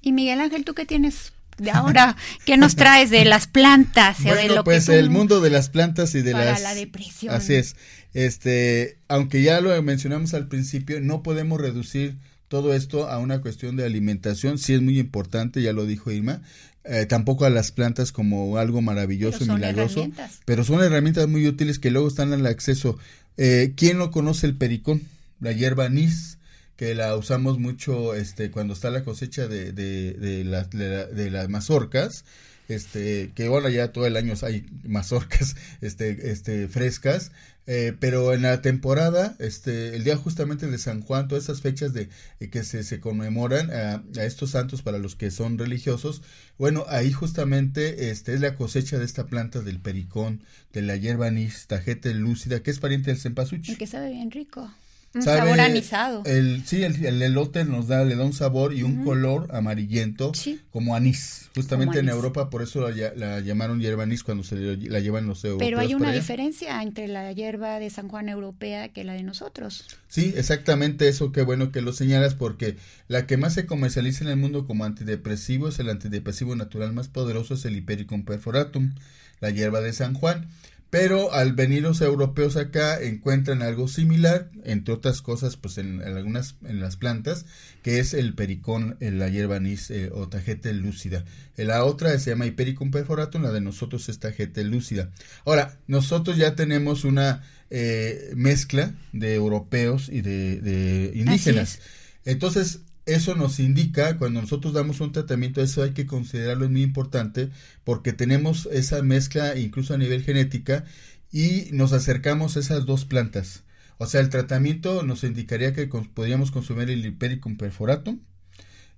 [0.00, 2.16] Y Miguel Ángel, ¿tú qué tienes de ahora?
[2.46, 4.22] ¿Qué nos traes de las plantas?
[4.22, 6.62] Bueno, lo pues el mundo de las plantas y de para las...
[6.62, 7.34] la depresión.
[7.34, 7.74] Así es.
[8.14, 12.16] Este, aunque ya lo mencionamos al principio, no podemos reducir
[12.50, 16.42] todo esto a una cuestión de alimentación, sí es muy importante, ya lo dijo Irma,
[16.82, 20.10] eh, tampoco a las plantas como algo maravilloso y milagroso,
[20.46, 22.98] pero son herramientas muy útiles que luego están al acceso.
[23.36, 25.02] Eh, ¿Quién no conoce el pericón?
[25.38, 26.38] La hierba anís,
[26.74, 32.24] que la usamos mucho este cuando está la cosecha de, de, de, las mazorcas,
[32.66, 37.30] este que ahora ya todo el año hay mazorcas este, este, frescas,
[37.66, 41.92] eh, pero en la temporada, este, el día justamente de San Juan, todas esas fechas
[41.92, 42.08] de
[42.40, 46.22] eh, que se, se conmemoran a, estos santos para los que son religiosos,
[46.58, 50.42] bueno, ahí justamente este, es la cosecha de esta planta del pericón,
[50.72, 53.78] de la hierba anís, tajete lúcida, que es pariente del cempasúchil.
[53.78, 54.70] Que sabe bien rico.
[55.12, 56.22] Un sabor anisado.
[56.24, 60.30] El, sí, el, elote nos da, le da un sabor y un color amarillento
[60.70, 61.50] como anís.
[61.56, 65.68] Justamente en Europa por eso la, llamaron hierba anís cuando se la llevan los europeos.
[65.68, 69.84] Pero hay una diferencia entre la hierba de San Juan europea que la de nosotros.
[70.06, 72.76] Sí, exactamente eso, qué bueno que lo señalas porque
[73.08, 77.08] la que más se comercializa en el mundo como antidepresivo es el antidepresivo natural más
[77.08, 78.94] poderoso, es el Hipericum perforatum,
[79.40, 80.48] la hierba de San Juan.
[80.90, 86.56] Pero al venir los europeos acá encuentran algo similar, entre otras cosas, pues en, algunas
[86.64, 87.46] en las plantas,
[87.82, 91.24] que es el pericón, la hierba anís eh, o tajete lúcida.
[91.56, 95.10] La otra se llama Hipericum perforatum, la de nosotros es tajete lúcida.
[95.44, 101.78] Ahora, nosotros ya tenemos una eh, mezcla de europeos y de, de indígenas.
[102.24, 102.80] Entonces,
[103.14, 107.50] eso nos indica, cuando nosotros damos un tratamiento, eso hay que considerarlo es muy importante,
[107.84, 110.84] porque tenemos esa mezcla incluso a nivel genética
[111.32, 113.64] y nos acercamos a esas dos plantas.
[113.98, 118.20] O sea, el tratamiento nos indicaría que podríamos consumir el Hipericum perforatum,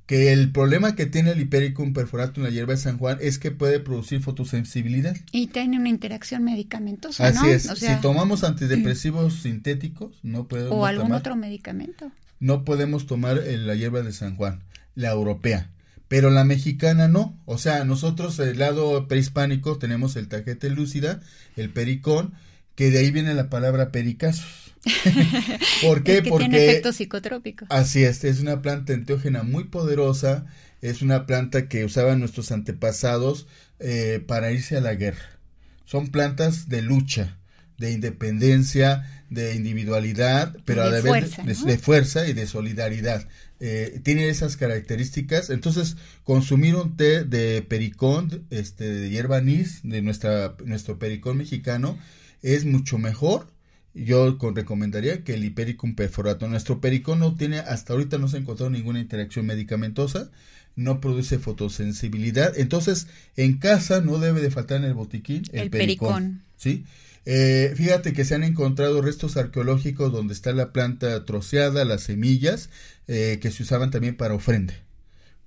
[0.07, 3.51] que el problema que tiene el Hipericum perforatum, la hierba de San Juan, es que
[3.51, 5.17] puede producir fotosensibilidad.
[5.33, 7.63] Y tiene una interacción medicamentosa, Así es.
[7.63, 12.13] si tomamos antidepresivos sintéticos, no podemos O algún otro medicamento
[12.43, 14.65] no podemos tomar la hierba de San Juan,
[14.97, 15.71] la europea,
[16.09, 17.41] pero la mexicana no.
[17.47, 21.21] O sea, nosotros el lado prehispánico tenemos el tajete lúcida,
[21.57, 22.35] el pericón,
[22.75, 24.75] que de ahí viene la palabra pericasos.
[25.83, 26.21] ¿Por qué?
[26.23, 27.67] Porque tiene efecto psicotrópico.
[27.69, 30.47] Así es, es una planta enteógena muy poderosa,
[30.81, 33.47] es una planta que usaban nuestros antepasados
[33.79, 35.39] eh, para irse a la guerra.
[35.85, 37.39] Son plantas de lucha,
[37.79, 43.27] de independencia, de individualidad, pero de, fuerza, de, fuerza y de solidaridad.
[43.61, 45.49] Eh, tiene esas características.
[45.49, 51.99] Entonces, consumir un té de pericón, este, de hierba anís, de nuestra, nuestro pericón mexicano,
[52.43, 53.47] es mucho mejor.
[53.95, 56.49] Yo con, recomendaría que el hipericum perforato.
[56.49, 60.31] Nuestro pericón no tiene, hasta ahorita no se ha encontrado ninguna interacción medicamentosa,
[60.77, 62.59] no produce fotosensibilidad.
[62.59, 63.07] Entonces,
[63.37, 66.43] en casa no debe de faltar en el botiquín el, pericón.
[66.57, 66.85] ¿sí?
[67.25, 72.69] Eh, fíjate que se han encontrado restos arqueológicos donde está la planta troceada, las semillas,
[73.07, 74.75] eh, que se usaban también para ofrenda.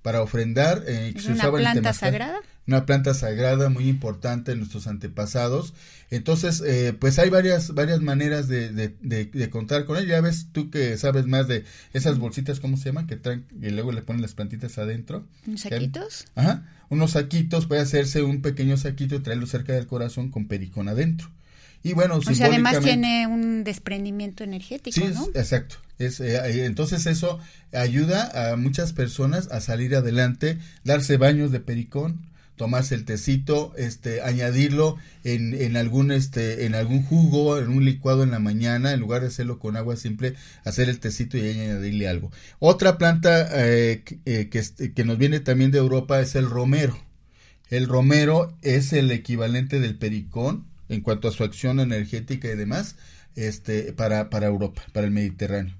[0.01, 2.39] Para ofrendar, eh, ¿Es una planta sagrada?
[2.67, 5.73] Una planta sagrada muy importante en nuestros antepasados.
[6.09, 10.15] Entonces, eh, pues hay varias, varias maneras de, de, contar con ella.
[10.15, 11.63] Ya ves tú que sabes más de
[11.93, 13.07] esas bolsitas, ¿cómo se llaman?
[13.07, 15.27] Que traen y luego le ponen las plantitas adentro.
[15.55, 16.25] ¿Saquitos?
[16.35, 16.65] Ajá.
[16.89, 21.29] Unos saquitos, puede hacerse un pequeño saquito y traerlo cerca del corazón con pericón adentro.
[21.85, 25.27] Y bueno, o sea, además tiene un desprendimiento energético, sí, ¿no?
[25.35, 25.75] exacto.
[25.99, 27.39] Es, eh, entonces eso
[27.71, 32.25] ayuda a muchas personas a salir adelante, darse baños de pericón,
[32.55, 38.23] tomarse el tecito, este, añadirlo en, en algún, este, en algún jugo, en un licuado
[38.23, 40.33] en la mañana, en lugar de hacerlo con agua simple,
[40.63, 42.31] hacer el tecito y añadirle algo.
[42.57, 46.97] Otra planta eh, eh, que, que nos viene también de Europa es el romero.
[47.69, 52.95] El romero es el equivalente del pericón, en cuanto a su acción energética y demás
[53.35, 55.75] este, para, para Europa, para el Mediterráneo.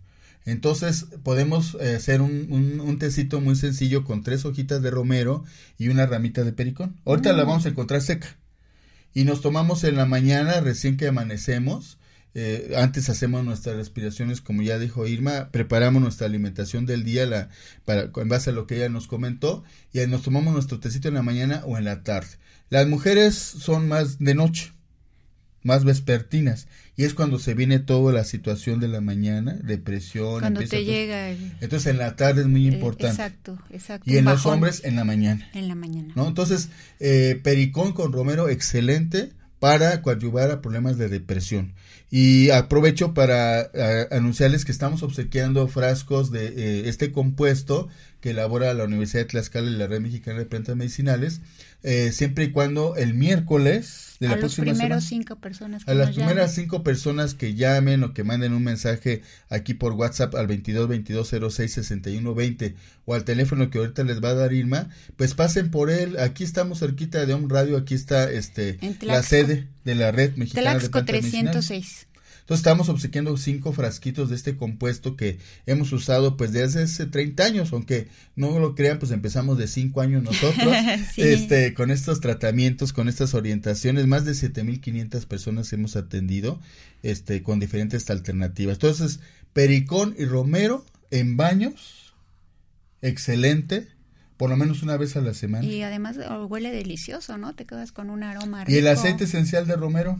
[0.46, 5.44] Entonces podemos eh, hacer un, un, tecito muy sencillo con tres hojitas de romero
[5.80, 6.96] y una ramita de pericón.
[7.04, 7.48] Ahorita la mm.
[7.48, 8.38] vamos a encontrar seca.
[9.14, 11.98] Y nos tomamos en la mañana recién que amanecemos.
[12.36, 17.50] Eh, antes hacemos nuestras respiraciones, como ya dijo Irma, preparamos nuestra alimentación del día la,
[17.86, 21.14] para, en base a lo que ella nos comentó y nos tomamos nuestro tecito en
[21.14, 22.28] la mañana o en la tarde.
[22.70, 24.74] Las mujeres son más de noche
[25.66, 30.40] más vespertinas y es cuando se viene toda la situación de la mañana, depresión.
[30.40, 31.32] Cuando te llega.
[31.32, 33.08] entonces en la tarde es muy eh, importante.
[33.08, 34.10] exacto, exacto.
[34.10, 35.50] Y en los hombres en la mañana.
[35.54, 36.14] En la mañana.
[36.16, 36.28] ¿no?
[36.28, 41.74] Entonces, eh, pericón con romero, excelente para coadyuvar a problemas de depresión.
[42.12, 43.72] Y aprovecho para
[44.12, 47.90] anunciarles que estamos obsequiando frascos de eh, este compuesto
[48.26, 51.42] que elabora la Universidad de Tlaxcala y la Red Mexicana de Plantas Medicinales,
[51.84, 56.56] eh, siempre y cuando el miércoles de la próxima semana, cinco personas a las primeras
[56.56, 61.54] cinco personas que llamen o que manden un mensaje aquí por WhatsApp al 22 22
[61.54, 65.70] 06 61 20 o al teléfono que ahorita les va a dar Irma, pues pasen
[65.70, 66.18] por él.
[66.18, 70.80] Aquí estamos cerquita de un radio, aquí está este la sede de la Red Mexicana
[70.80, 72.05] de Plantas 306.
[72.46, 77.44] Entonces estamos obsequiando cinco frasquitos de este compuesto que hemos usado pues desde hace 30
[77.44, 80.72] años, aunque no lo crean, pues empezamos de cinco años nosotros,
[81.18, 86.60] este, con estos tratamientos, con estas orientaciones, más de 7500 personas hemos atendido,
[87.02, 88.76] este, con diferentes alternativas.
[88.76, 89.22] Entonces,
[89.54, 92.14] Pericón y Romero en baños,
[93.02, 93.88] excelente,
[94.38, 95.66] por lo menos una vez a la semana.
[95.66, 97.56] Y además oh, huele delicioso, ¿no?
[97.56, 98.76] Te quedas con un aroma rico.
[98.76, 100.20] ¿Y el aceite esencial de romero?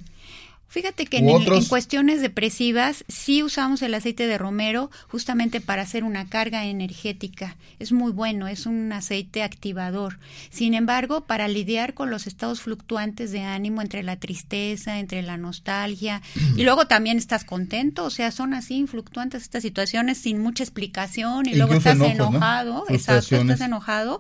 [0.68, 6.28] Fíjate que en, cuestiones depresivas sí usamos el aceite de romero justamente para hacer una
[6.28, 7.56] carga energética.
[7.80, 10.20] Es muy bueno, es un aceite activador.
[10.50, 15.38] Sin embargo, para lidiar con los estados fluctuantes de ánimo entre la tristeza, entre la
[15.38, 16.22] nostalgia,
[16.58, 21.48] y luego también estás contento, o sea, son así fluctuantes estas situaciones sin mucha explicación
[21.48, 24.20] y luego estás enojado, exacto, estás enojado.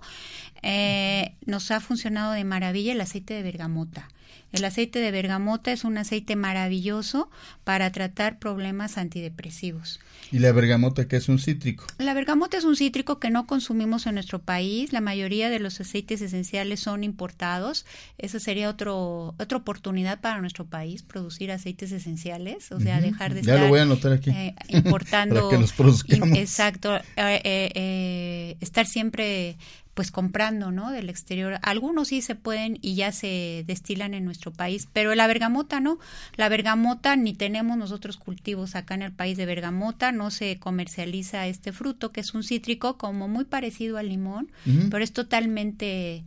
[0.62, 4.08] Eh, nos ha funcionado de maravilla el aceite de bergamota.
[4.52, 7.30] El aceite de bergamota es un aceite maravilloso
[7.64, 10.00] para tratar problemas antidepresivos.
[10.32, 11.86] ¿Y la bergamota que es un cítrico?
[11.98, 14.94] La bergamota es un cítrico que no consumimos en nuestro país.
[14.94, 17.86] La mayoría de los aceites esenciales son importados.
[18.18, 23.42] Esa sería otro, otra oportunidad para nuestro país, producir aceites esenciales, o sea, dejar de
[23.42, 24.30] ya estar lo voy a anotar aquí.
[24.30, 25.36] Eh, importando.
[25.36, 26.38] para que los produzcamos.
[26.38, 26.96] exacto.
[26.96, 29.58] Eh, eh, estar siempre
[29.96, 30.92] pues comprando, ¿no?
[30.92, 31.58] Del exterior.
[31.64, 35.98] Algunos sí se pueden y ya se destilan en nuestro país, pero la bergamota no.
[36.36, 41.48] La bergamota ni tenemos nosotros cultivos acá en el país de bergamota, no se comercializa
[41.48, 44.52] este fruto que es un cítrico como muy parecido al limón,
[44.92, 46.26] pero es totalmente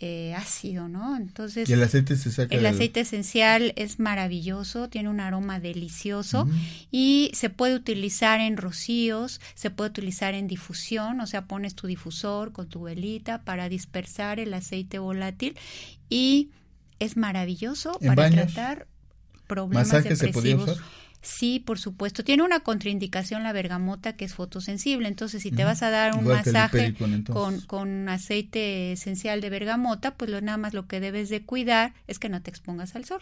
[0.00, 1.16] eh, ácido, ¿no?
[1.16, 6.48] Entonces, ¿Y el aceite se El aceite esencial es maravilloso, tiene un aroma delicioso
[6.92, 11.88] y se puede utilizar en rocíos, se puede utilizar en difusión, o sea, pones tu
[11.88, 15.56] difusor con tu velita para dispersar el aceite volátil
[16.08, 16.50] y
[17.00, 18.86] es maravilloso para tratar
[19.48, 20.80] problemas depresivos.
[21.20, 22.22] Sí, por supuesto.
[22.22, 25.08] Tiene una contraindicación la bergamota que es fotosensible.
[25.08, 26.94] Entonces, si te vas a dar un masaje
[27.26, 31.94] con, con, aceite esencial de bergamota, pues lo, nada más lo que debes de cuidar
[32.06, 33.20] es que no te expongas al sol.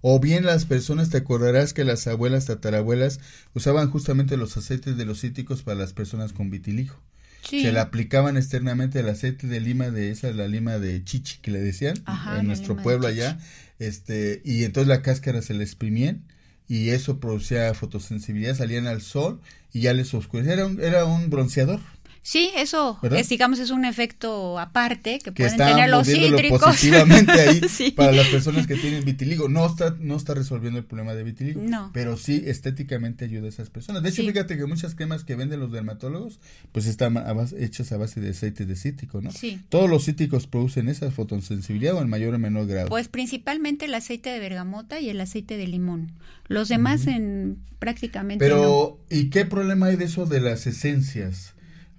[0.00, 3.20] O bien las personas, te acordarás que las abuelas, tatarabuelas
[3.54, 6.96] usaban justamente los aceites de los cítricos para las personas con vitiligo.
[7.44, 11.50] Se le aplicaban externamente el aceite de lima de esa, la lima de chichi que
[11.50, 11.96] le decían
[12.38, 13.38] en nuestro pueblo allá,
[13.80, 16.24] este, y entonces la cáscara se le exprimían
[16.72, 19.42] y eso producía fotosensibilidad, salían al sol
[19.74, 20.54] y ya les oscurecía.
[20.54, 21.80] Era un, era un bronceador.
[22.24, 26.60] Sí, eso es, digamos, es un efecto aparte que, pueden tener los cítricos.
[26.60, 29.48] positivamente ahí para las personas que tienen vitiligo.
[29.48, 31.90] No está, no está resolviendo el problema de vitiligo, no.
[31.92, 34.04] pero sí estéticamente ayuda a esas personas.
[34.04, 36.38] De hecho, fíjate que muchas cremas que venden los dermatólogos,
[36.70, 37.16] pues están
[37.58, 39.32] hechas a base de aceite de cítrico, ¿no?
[39.32, 39.60] Sí.
[39.68, 42.88] Todos los cítricos producen esa fotosensibilidad o en mayor o menor grado.
[42.88, 46.12] Pues principalmente el aceite de bergamota y el aceite de limón.
[46.46, 51.54] Los demás en prácticamente Pero, ¿y qué problema hay de eso de las esencias?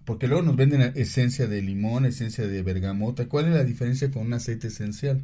[0.06, 3.28] Porque luego nos venden esencia de limón, esencia de bergamota.
[3.28, 5.22] ¿Cuál es la diferencia con un aceite esencial?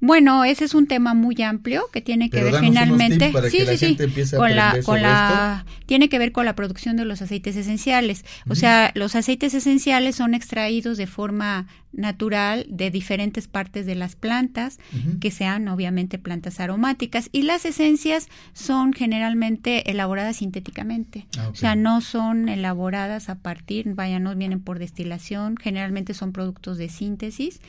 [0.00, 3.96] Bueno, ese es un tema muy amplio que tiene que ver finalmente sí, sí, sí,
[4.36, 8.24] con la con la tiene que ver con la producción de los aceites esenciales.
[8.48, 14.14] O sea, los aceites esenciales son extraídos de forma natural de diferentes partes de las
[14.14, 14.78] plantas,
[15.20, 21.26] que sean obviamente plantas aromáticas y las esencias son generalmente elaboradas sintéticamente.
[21.38, 26.32] Ah, o sea, no son elaboradas a partir, vaya, no vienen por destilación, generalmente son
[26.32, 27.60] productos de síntesis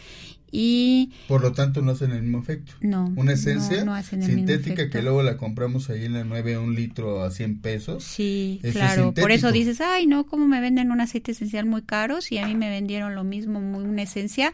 [0.52, 2.74] y por lo tanto no hacen el mismo efecto.
[2.82, 3.12] No.
[3.16, 7.62] Una esencia sintética que luego la compramos ahí en la 9 un litro a 100
[7.62, 8.04] pesos.
[8.04, 9.14] Sí, claro.
[9.14, 12.22] Por eso dices, ay, no, ¿cómo me venden un aceite esencial muy caro?
[12.22, 14.54] Si a mí me vendieron lo mismo, muy, una esencia,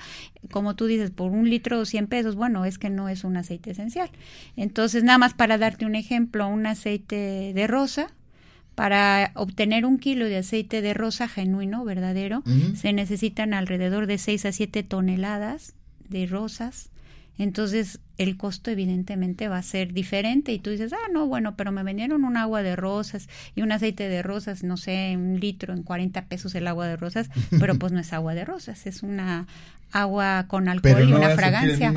[0.52, 3.72] como tú dices, por un litro 100 pesos, bueno, es que no es un aceite
[3.72, 4.10] esencial.
[4.56, 8.08] Entonces, nada más para darte un ejemplo, un aceite de rosa,
[8.76, 12.44] para obtener un kilo de aceite de rosa genuino, verdadero,
[12.76, 15.76] se necesitan alrededor de 6 a 7 toneladas
[16.10, 16.90] de rosas
[17.38, 21.72] Entonces, el costo evidentemente va a ser diferente y tú dices, ah, no, bueno, pero
[21.72, 25.74] me vendieron un agua de rosas y un aceite de rosas, no sé, un litro
[25.74, 27.30] en 40 pesos el agua de rosas,
[27.60, 29.48] pero pues no es agua de rosas, es una
[29.92, 31.94] agua con alcohol y una fragancia.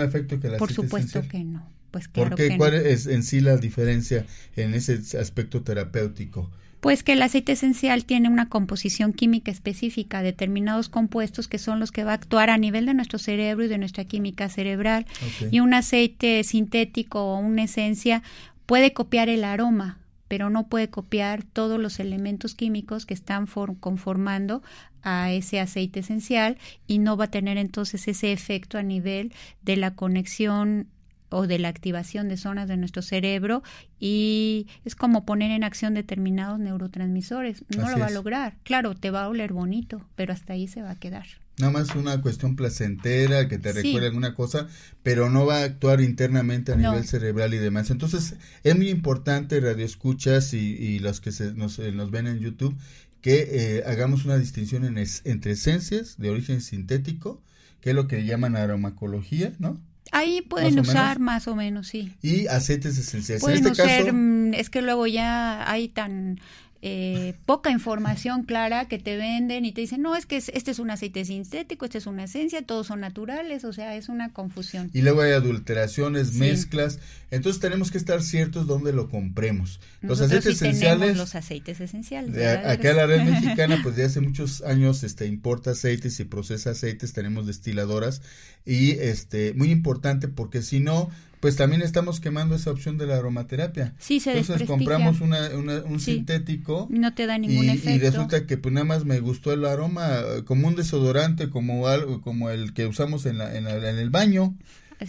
[0.58, 1.66] Por supuesto que no.
[1.90, 2.56] Pues claro ¿Por qué?
[2.56, 6.50] ¿Cuál es en sí la diferencia en ese aspecto terapéutico?
[6.80, 11.90] Pues que el aceite esencial tiene una composición química específica, determinados compuestos que son los
[11.90, 15.06] que va a actuar a nivel de nuestro cerebro y de nuestra química cerebral.
[15.50, 18.22] Y un aceite sintético o una esencia
[18.66, 19.98] puede copiar el aroma,
[20.28, 23.46] pero no puede copiar todos los elementos químicos que están
[23.80, 24.62] conformando
[25.02, 29.76] a ese aceite esencial y no va a tener entonces ese efecto a nivel de
[29.76, 30.88] la conexión
[31.30, 33.62] o de la activación de zonas de nuestro cerebro
[33.98, 37.64] y es como poner en acción determinados neurotransmisores.
[37.76, 38.56] No lo va a lograr.
[38.62, 41.26] Claro, te va a oler bonito, pero hasta ahí se va a quedar.
[41.58, 44.68] Nada más una cuestión placentera que te recuerde alguna cosa,
[45.02, 47.90] pero no va a actuar internamente a nivel cerebral y demás.
[47.90, 52.38] Entonces, es muy importante, radio escuchas y, los que se, nos, eh, nos, ven en
[52.38, 52.76] YouTube,
[53.20, 57.42] que eh, hagamos una distinción en entre esencias de origen sintético,
[57.80, 59.80] que es lo que llaman aromacología, ¿no?
[60.12, 62.12] Ahí pueden usar más o menos, sí.
[62.22, 63.42] Y aceites esenciales.
[63.42, 66.40] Pueden en este usar, mm, es que luego ya hay tan
[66.80, 70.78] eh, poca información clara que te venden y te dicen, no, es que este es
[70.78, 74.88] un aceite sintético, este es una esencia, todos son naturales, o sea, es una confusión.
[74.92, 77.00] Y luego hay adulteraciones, mezclas,
[77.32, 79.80] entonces tenemos que estar ciertos dónde lo compremos.
[80.02, 81.16] Los aceites esenciales.
[81.16, 82.36] Los aceites esenciales.
[82.64, 87.12] acá la red mexicana, pues de hace muchos años, este, importa aceites y procesa aceites,
[87.12, 88.22] tenemos destiladoras
[88.64, 91.10] y este, muy importante porque si no,
[91.40, 93.94] pues también estamos quemando esa opción de la aromaterapia.
[93.98, 96.88] Sí, se Entonces compramos una, un sintético.
[96.90, 97.90] No te da ningún efecto.
[97.90, 102.20] Y resulta que pues nada más me gustó el aroma como un desodorante, como algo,
[102.20, 104.54] como el que usamos en, la, en, la, en el baño.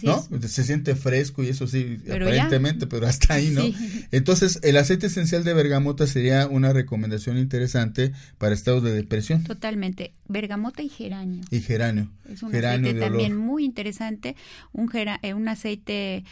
[0.04, 0.26] ¿No?
[0.48, 3.64] Se siente fresco y eso sí, aparentemente, pero hasta ahí, ¿no?
[4.12, 9.44] Entonces, el aceite esencial de bergamota sería una recomendación interesante para estados de depresión.
[9.44, 10.14] Totalmente.
[10.28, 11.44] Bergamota y geranio.
[11.52, 12.10] Y geranio.
[12.32, 14.36] Es un aceite también muy interesante.
[14.74, 16.24] Un, eh, un aceite,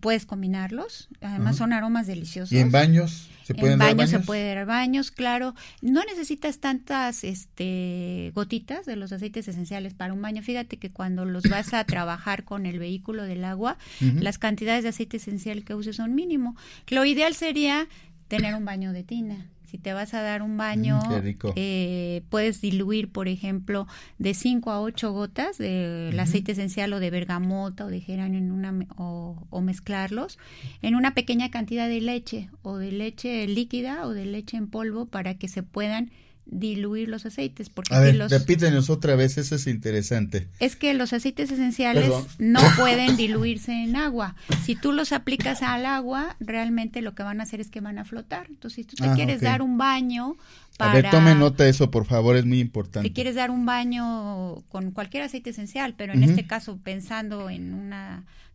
[0.00, 1.08] puedes combinarlos.
[1.20, 2.52] Además, son aromas deliciosos.
[2.52, 3.28] ¿Y en baños?
[3.44, 5.54] ¿Se pueden en baños, se puede dar baños, claro.
[5.82, 10.42] No necesitas tantas este, gotitas de los aceites esenciales para un baño.
[10.42, 14.88] Fíjate que cuando los vas a trabajar con el vehículo del agua, las cantidades de
[14.88, 16.56] aceite esencial que uses son mínimo.
[16.88, 17.86] Lo ideal sería
[18.28, 22.60] tener un baño de tina si te vas a dar un baño, mm, eh, puedes
[22.60, 27.88] diluir, por ejemplo, de 5 a 8 gotas del aceite esencial o de bergamota o
[27.88, 30.38] de geranio en una, o, o, mezclarlos
[30.80, 35.06] en una pequeña cantidad de leche o de leche líquida o de leche en polvo
[35.06, 36.12] para que se puedan
[36.46, 37.70] diluir los aceites.
[37.70, 40.48] Porque a ver, repítenos otra vez, eso es interesante.
[40.60, 44.36] Es que los aceites esenciales no pueden diluirse en agua.
[44.64, 47.98] Si tú los aplicas al agua, realmente lo que van a hacer es que van
[47.98, 48.46] a flotar.
[48.48, 50.36] Entonces, si tú te ah, quieres dar un baño
[50.76, 50.90] para...
[50.90, 53.08] A ver, tome nota de eso, por favor, es muy importante.
[53.08, 57.74] Si quieres dar un baño con cualquier aceite esencial, pero en este caso pensando en
[57.74, 57.92] un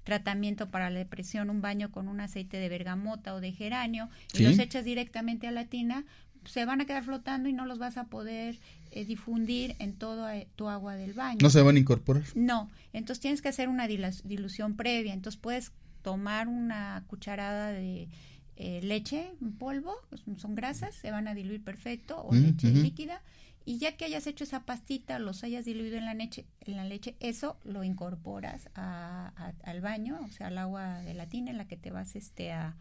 [0.03, 4.43] tratamiento para la depresión, un baño con un aceite de bergamota o de geranio, y
[4.43, 6.03] los echas directamente a la tina,
[6.45, 8.59] se van a quedar flotando y no los vas a poder
[8.91, 11.39] eh, difundir en toda eh, tu agua del baño.
[11.41, 12.23] ¿No se van a incorporar?
[12.35, 15.71] No, entonces tienes que hacer una dilución previa, entonces puedes
[16.01, 18.07] tomar una cucharada de
[18.55, 19.95] eh, leche en polvo,
[20.37, 23.21] son grasas, se van a diluir perfecto, o leche líquida,
[23.65, 26.83] y ya que hayas hecho esa pastita, los hayas diluido en la leche, en la
[26.83, 31.67] leche eso lo incorporas al baño, o sea, al agua de la tina en la
[31.67, 32.75] que te vas este a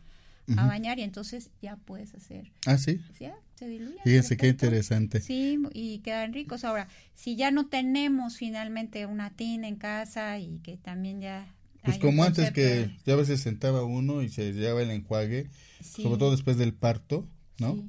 [0.56, 2.50] a bañar y entonces ya puedes hacer.
[2.66, 3.00] Ah, sí.
[3.18, 3.26] ¿Sí?
[3.54, 3.80] Se.
[4.04, 5.20] Fíjense qué interesante.
[5.20, 6.64] Sí, y quedan ricos.
[6.64, 11.54] Ahora, si ya no tenemos finalmente una tina en casa y que también ya...
[11.82, 15.48] Pues como antes que ya a veces sentaba uno y se llevaba el enjuague,
[15.80, 17.28] sobre todo después del parto,
[17.58, 17.88] ¿no?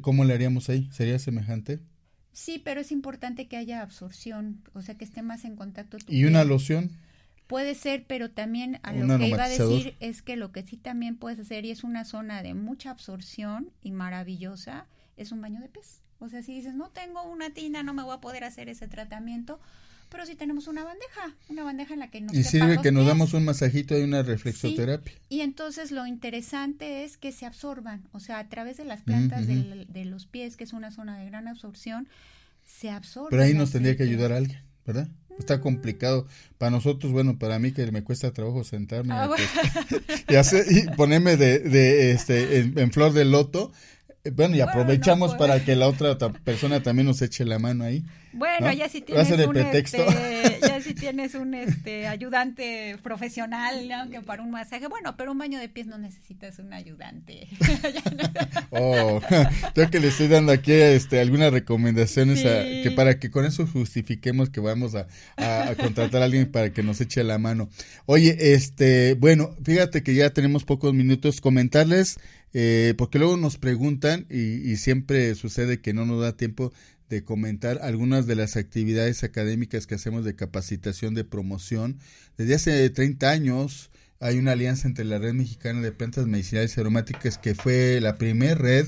[0.00, 0.88] ¿Cómo le haríamos ahí?
[0.92, 1.80] ¿Sería semejante?
[2.32, 5.98] Sí, pero es importante que haya absorción, o sea, que esté más en contacto.
[6.08, 6.92] ¿Y una loción?
[7.52, 10.78] Puede ser, pero también a lo que iba a decir es que lo que sí
[10.78, 14.86] también puedes hacer, y es una zona de mucha absorción y maravillosa,
[15.18, 16.00] es un baño de pez.
[16.18, 18.88] O sea, si dices, no tengo una tina, no me voy a poder hacer ese
[18.88, 19.60] tratamiento,
[20.08, 23.06] pero si tenemos una bandeja, una bandeja en la que nos Y sirve que nos
[23.06, 25.12] damos un masajito y una reflexoterapia.
[25.28, 29.46] y entonces lo interesante es que se absorban, o sea, a través de las plantas
[29.46, 32.08] de los pies, que es una zona de gran absorción,
[32.64, 33.28] se absorben.
[33.28, 34.72] Pero ahí nos tendría que ayudar alguien.
[34.84, 35.08] ¿verdad?
[35.38, 36.26] Está complicado.
[36.58, 39.30] Para nosotros, bueno, para mí que me cuesta trabajo sentarme ah,
[40.28, 43.72] y, hacer, y, ponerme de, de este, en, flor de loto,
[44.32, 48.04] bueno, y aprovechamos para que la otra persona también nos eche la mano ahí.
[48.32, 54.42] Bueno, ya si tienes un este, ya si tienes un este ayudante profesional, aunque para
[54.42, 57.48] un masaje, bueno, pero un baño de pies no necesitas un ayudante.
[58.70, 59.20] oh,
[59.76, 64.50] yo que le estoy dando aquí este algunas recomendaciones que para que con eso justifiquemos
[64.50, 65.06] que vamos a,
[65.36, 67.68] a, contratar a alguien para que nos eche la mano.
[68.06, 71.40] Oye, este, bueno, fíjate que ya tenemos pocos minutos.
[71.40, 72.18] Comentarles
[72.54, 76.72] eh, porque luego nos preguntan y, y, siempre sucede que no nos da tiempo
[77.12, 81.98] de comentar algunas de las actividades académicas que hacemos de capacitación de promoción.
[82.38, 86.80] Desde hace 30 años hay una alianza entre la Red Mexicana de Plantas Medicinales y
[86.80, 88.86] Aromáticas que fue la primera red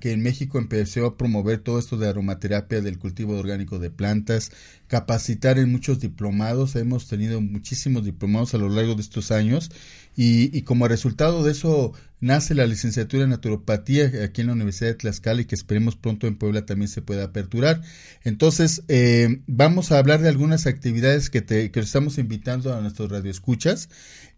[0.00, 4.50] que en México empezó a promover todo esto de aromaterapia, del cultivo orgánico de plantas,
[4.92, 6.76] capacitar en muchos diplomados.
[6.76, 9.70] Hemos tenido muchísimos diplomados a lo largo de estos años
[10.14, 14.90] y, y como resultado de eso nace la licenciatura en naturopatía aquí en la Universidad
[14.90, 17.80] de Tlaxcala y que esperemos pronto en Puebla también se pueda aperturar.
[18.22, 23.10] Entonces, eh, vamos a hablar de algunas actividades que, te, que estamos invitando a nuestros
[23.10, 23.88] radioescuchas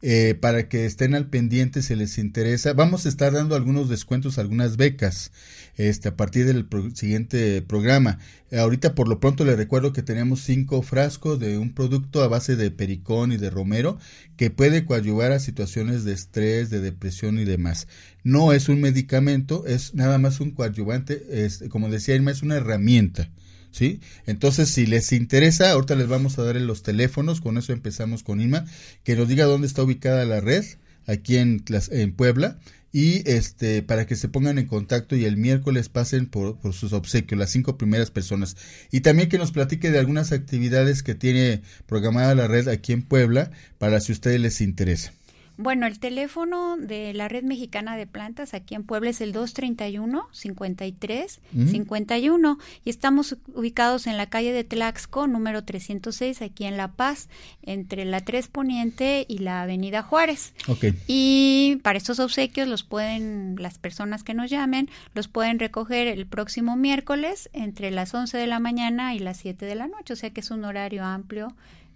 [0.03, 2.75] eh, para que estén al pendiente si les interesa.
[2.75, 5.33] Vamos a estar dando algunos descuentos, algunas becas
[5.77, 8.19] este, a partir del siguiente programa.
[8.53, 12.57] Ahorita por lo pronto les recuerdo que tenemos cinco frascos de un producto a base
[12.57, 13.99] de pericón y de romero
[14.37, 17.89] que puede coadyuvar a situaciones de estrés, de depresión y demás.
[18.23, 22.57] No es un medicamento, es nada más un coadyuvante, es, como decía Irma, es una
[22.57, 23.31] herramienta.
[23.71, 23.99] ¿Sí?
[24.27, 28.41] Entonces, si les interesa, ahorita les vamos a dar los teléfonos, con eso empezamos con
[28.41, 28.67] Irma,
[29.03, 30.65] que nos diga dónde está ubicada la red,
[31.09, 32.59] aquí en, en Puebla,
[32.95, 36.93] y este para que se pongan en contacto y el miércoles pasen por, por, sus
[36.93, 38.57] obsequios, las cinco primeras personas.
[38.93, 43.03] Y también que nos platique de algunas actividades que tiene programada la red aquí en
[43.03, 45.13] Puebla para si a ustedes les interesa.
[45.57, 50.29] Bueno, el teléfono de la Red Mexicana de Plantas aquí en Puebla es el 231
[50.33, 51.41] 53
[51.71, 57.29] 51 y estamos ubicados en la calle de Tlaxco, número 306, aquí en La Paz,
[57.63, 60.55] entre la 3 Poniente y la Avenida Juárez.
[60.67, 60.95] Okay.
[61.07, 66.27] Y para estos obsequios los pueden, las personas que nos llamen, los pueden recoger el
[66.27, 70.17] próximo miércoles entre las 11 de la mañana y las 7 de la noche, o
[70.17, 71.55] sea que es un horario amplio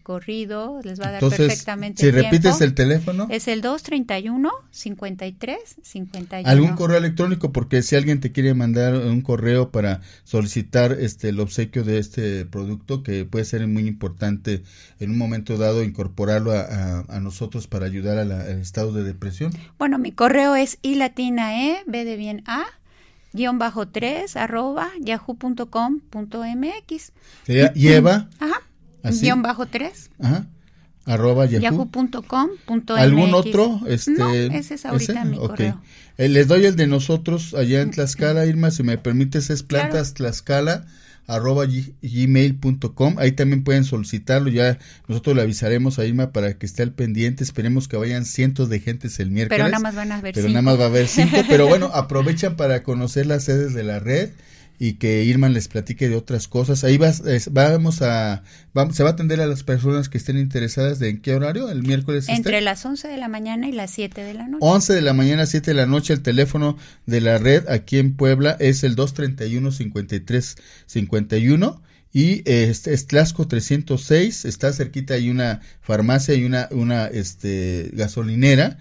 [0.09, 2.03] corrido, les va a dar perfectamente.
[2.03, 3.27] Si repites el teléfono.
[3.29, 6.49] Es el 231 53 51.
[6.51, 7.53] ¿Algún correo electrónico?
[7.53, 12.47] Porque si alguien te quiere mandar un correo para solicitar este el obsequio de este
[12.47, 14.63] producto, que puede ser muy importante
[14.99, 18.33] en un momento dado incorporarlo a, a, nosotros para ayudar al
[18.63, 19.53] estado de depresión.
[19.79, 22.65] Bueno, mi correo es i latina e, b de bien a,
[23.35, 25.53] guion bajo 3 arroba yahoo.com.mx.
[27.75, 28.31] Lleva.
[28.41, 28.63] Ajá
[29.11, 30.11] Guión bajo 3.
[30.21, 30.47] Ajá.
[31.05, 32.51] Arroba yahoo.com.
[32.97, 33.81] ¿Algún otro?
[33.87, 35.81] Este, no, ese es ahorita mi correo.
[36.19, 40.15] Eh, les doy el de nosotros allá en Tlaxcala, Irma, si me permites, es plantas
[40.15, 40.85] tlaxcala
[41.29, 44.79] arroba gmail.com ahí también pueden solicitarlo ya
[45.09, 48.81] nosotros le avisaremos a Irma para que esté al pendiente esperemos que vayan cientos de
[48.81, 51.07] gentes el miércoles pero nada más van a ver pero nada más va a haber
[51.07, 54.31] cinco pero bueno aprovechan para conocer las sedes de la red
[54.79, 56.83] y que Irma les platique de otras cosas.
[56.85, 60.99] Ahí vas, vamos a, vamos, se va a atender a las personas que estén interesadas
[60.99, 62.25] de en qué horario, el miércoles.
[62.25, 62.35] Este?
[62.35, 64.65] Entre las 11 de la mañana y las 7 de la noche.
[64.65, 66.77] 11 de la mañana, 7 de la noche, el teléfono
[67.07, 71.81] de la red aquí en Puebla es el 231-5351
[72.13, 78.79] y este es Tlasco 306, está cerquita hay una farmacia y una, una este, gasolinera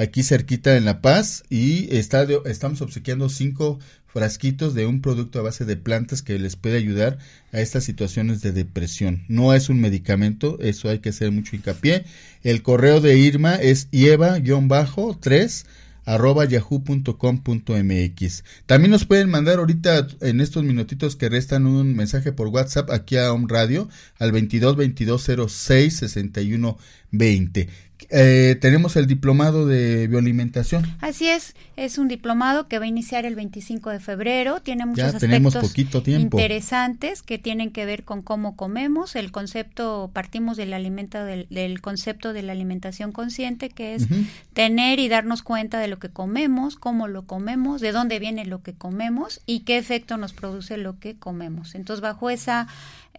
[0.00, 3.78] aquí cerquita en La Paz y está estamos obsequiando cinco
[4.12, 7.18] frasquitos de un producto a base de plantas que les puede ayudar
[7.52, 9.24] a estas situaciones de depresión.
[9.28, 12.04] No es un medicamento, eso hay que hacer mucho hincapié.
[12.42, 15.64] El correo de Irma es ieva-3
[16.04, 18.44] arroba yahoo.com.mx.
[18.66, 23.16] También nos pueden mandar ahorita en estos minutitos que restan un mensaje por WhatsApp aquí
[23.16, 23.88] a Home Radio
[24.18, 26.78] al 22 22 06 61
[27.12, 27.89] 20.
[28.12, 30.84] Eh, tenemos el diplomado de bioalimentación.
[31.00, 34.60] Así es, es un diplomado que va a iniciar el 25 de febrero.
[34.60, 39.14] Tiene muchos aspectos interesantes que tienen que ver con cómo comemos.
[39.14, 44.08] El concepto, partimos del alimento del, del concepto de la alimentación consciente, que es
[44.54, 48.62] tener y darnos cuenta de lo que comemos, cómo lo comemos, de dónde viene lo
[48.62, 51.74] que comemos y qué efecto nos produce lo que comemos.
[51.76, 52.66] Entonces, bajo esa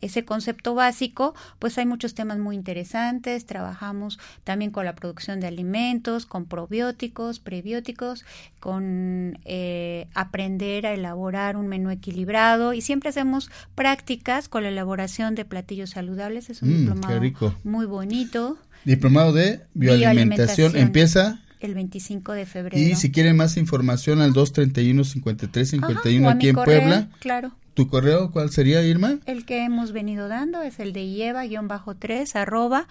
[0.01, 3.45] ese concepto básico, pues hay muchos temas muy interesantes.
[3.45, 8.25] Trabajamos también con la producción de alimentos, con probióticos, prebióticos,
[8.59, 15.35] con eh, aprender a elaborar un menú equilibrado y siempre hacemos prácticas con la elaboración
[15.35, 16.49] de platillos saludables.
[16.49, 17.21] Es un mm, diplomado
[17.63, 18.57] muy bonito.
[18.85, 20.75] Diplomado de bioalimentación.
[20.75, 21.41] ¿Empieza?
[21.61, 22.77] El 25 de febrero.
[22.77, 27.09] Y si quieren más información al 231-5351 aquí en Puebla.
[27.19, 27.51] Claro.
[27.73, 29.19] ¿Tu correo cuál sería, Irma?
[29.25, 32.87] El que hemos venido dando es el de lleva-3 arroba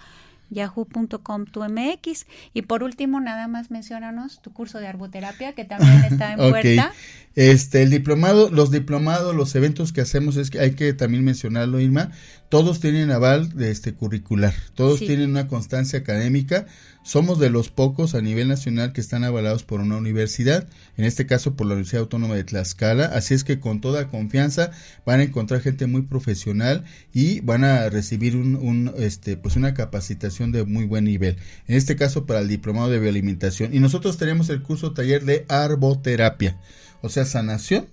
[0.51, 6.39] yahoo.com.mx y por último nada más mencionanos tu curso de arboterapia que también está en
[6.49, 6.91] puerta.
[7.35, 11.79] Este el diplomado, los diplomados, los eventos que hacemos es que hay que también mencionarlo
[11.79, 12.11] Irma,
[12.49, 16.65] todos tienen aval de este curricular, todos tienen una constancia académica,
[17.03, 20.67] somos de los pocos a nivel nacional que están avalados por una universidad,
[20.97, 24.71] en este caso por la Universidad Autónoma de Tlaxcala, así es que con toda confianza
[25.05, 29.73] van a encontrar gente muy profesional y van a recibir un, un este pues una
[29.73, 31.37] capacitación de muy buen nivel.
[31.69, 35.45] En este caso para el diplomado de bioalimentación y nosotros tenemos el curso taller de
[35.47, 36.59] arboterapia,
[37.01, 37.87] o sea, sanación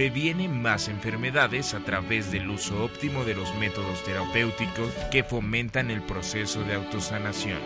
[0.00, 6.00] previene más enfermedades a través del uso óptimo de los métodos terapéuticos que fomentan el
[6.00, 7.58] proceso de autosanación.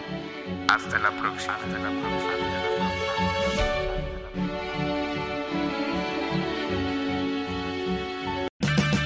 [0.66, 1.54] Hasta la próxima.
[1.54, 2.73] Hasta la próxima.